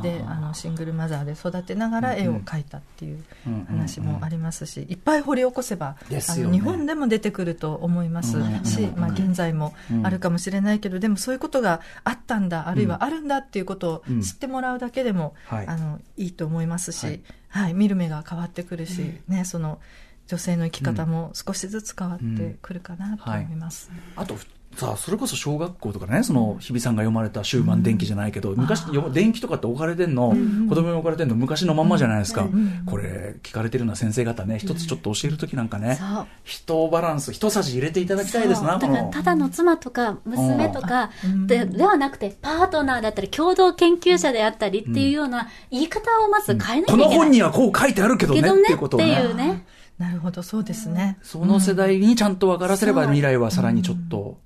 [0.01, 3.23] であのシングルマザーで育てながら絵を描いたっていう
[3.67, 6.19] 話もありますし、いっぱい掘り起こせば、ね。
[6.27, 9.73] の日本でも出てくると思いますし、まあ、現在も
[10.03, 15.67] あるかもしれないけど、でもそういうことがあったんだあるいはあるんだっていうことを知ってもらうだけでも、はい。
[15.67, 17.71] あのいいと思いますし、ははい。
[17.71, 19.79] い見る目が変わってくるし、ね、その
[20.27, 23.91] 女性の生き方も少しずつ変わってくるかなと思います。
[24.15, 24.37] あと
[24.75, 30.35] さあそれこそ小学校とかねその日比さんが読まれた「終盤電気」じゃないけど、昔よ電気とかって置かれてんの、
[30.67, 32.47] 子供に置かれてんの昔のまんまじゃないですか、
[32.85, 36.27] これ聞かれてるような先生方ね一つちょっと教える時なんかね、そう。
[36.43, 41.47] 人バランス一さじ入れていただきたいですなだからこのただの妻とか娘とかうん。
[41.47, 47.17] でではなくてパートナーだったり共同研究者であったりっていうような言い方をまず変えなきゃこのいけない。
[47.19, 48.61] 本にはこう書いてあるけどねけどね。
[48.61, 49.65] っていうことをってねいうね。
[49.97, 54.37] なるほどそうですね、その世代にちゃんと分からせれば未来はさらにちょっと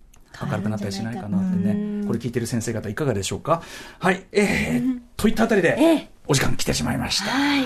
[0.46, 1.74] 明るくなったりしないかなってうね
[2.04, 2.08] ん。
[2.08, 3.62] これ聞いてる先生方いかがでしょうか？
[4.00, 4.24] はい。
[4.32, 6.10] えー、といったあたりでええ。
[6.28, 7.26] お時間来てしまいました。
[7.32, 7.64] はい。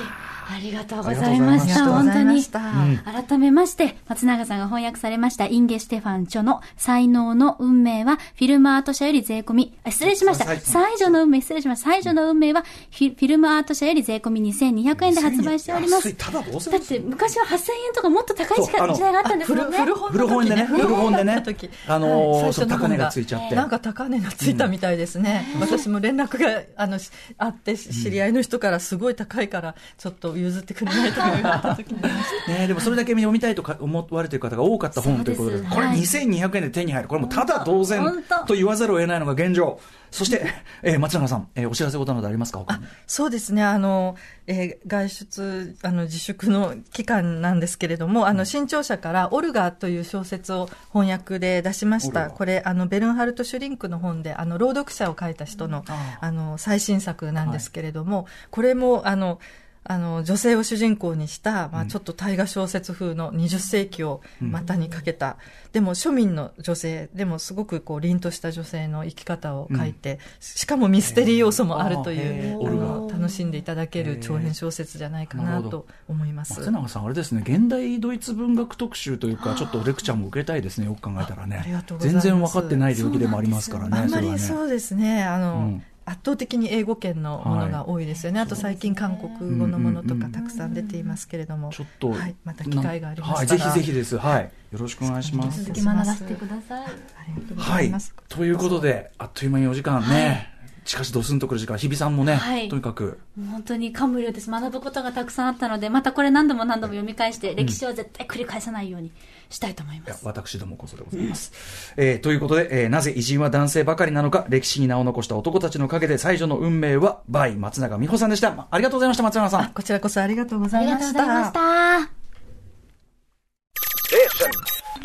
[0.49, 1.63] ありがとうございました。
[1.63, 2.47] ありがとうご本当にざいまし。
[2.49, 3.23] た。
[3.27, 10.45] 改めまして、松永さんが翻訳されました、インゲ・ステファン著の才能の運命は、フィルムアート社より税込み、あ失礼しました。
[10.45, 11.91] はい才女の運命、失礼しました。
[11.91, 16.15] 才女の運命は、フィフィルムアート社より税込み2200円で発売しております。
[16.15, 17.55] だって、昔は8000
[17.87, 19.77] 円とかもっと高い時代があったんですもんね。
[19.77, 20.63] 古本古本でね。
[20.65, 21.43] 古本でね
[21.87, 23.55] あの高値がついちゃって。
[23.55, 35.99] なんか高値がついたみたいですね、私も連絡があのしあって知り合いの人からすごい高いからちょっと譲ってくれないとか言われた時にね、でもそれだけ読みたいとか思われている方が多かった本ということで、はい。
[35.99, 37.07] 2200円で手に入る。
[37.07, 38.03] これもうただ同然
[38.47, 39.79] と言わざるを得ないのが現状。
[40.11, 40.45] そして、
[40.83, 42.63] えー松永さん、えーお知らせことなどありますか
[43.07, 44.15] そうですね、あの、
[44.45, 52.29] えー外出、あの、自粛の期間なんですけれども、あの、新潮社から、オルガという小説を翻訳で出しました。
[52.29, 59.39] これ、あの、ベルンハルト・シュリンクの本で、あの、朗読者を書いた人の、ああの、最新作なんですけれども、これも、あの、
[59.85, 65.37] あの、女性を主人公にした、まあ、ちょっと大河小説風の20世紀を股にかけた、
[65.73, 76.59] でも庶民の女性、でもすごくこう、凛とした女性の生き方を書いて、しかもミステリー要素もあるという、あの楽しんでいただける長編小説じゃないかなと思います。
[76.59, 81.65] 松永さん、あれですね、現代ドイツ文学特集というか、ちょっとレクチャーも受けたいですね、よく考えたらね。
[81.99, 94.17] 全然分かってない領域でもありますからね、あんまりそうですね、あの、うん圧倒的に英語圏のものが多いですよね、あと最近、韓国語のものとかたくさん出ていますけれども、ちょっと、はい、また機会がありまはい、したら、ぜひぜひです。
[94.17, 94.51] はい。
[94.71, 95.63] よろしくお願いします。
[95.63, 96.85] 続き学ばせてください。
[96.85, 96.87] あ
[97.27, 98.13] りがとうごはいざいます。。
[98.27, 100.49] ということで、あっという間にお時間ね、
[100.85, 104.49] しかしドスンとくる時間、日比さんもね、はいとにかく、本当に感無量です。
[104.49, 109.11] 学ぶことがたくさんあったので、またこれ何度も何度も読み返して、歴史は絶対繰り返さないように
[109.53, 110.25] したいと思いいやます。
[110.25, 111.51] 私どもこそでございます。
[111.95, 118.53] えーということで、えーなぜ偉人は男性ばかりなのか、歴史に名を残した男たちの陰で最初の運命は、バイ松永美穂さんでした。
[118.53, 119.71] まありがとうございました、松永さん。
[119.73, 121.53] こちらこそありがとうござありがいましとうございまたし。
[121.53, 122.23] た。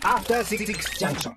[0.09, 1.33] After Six Junction.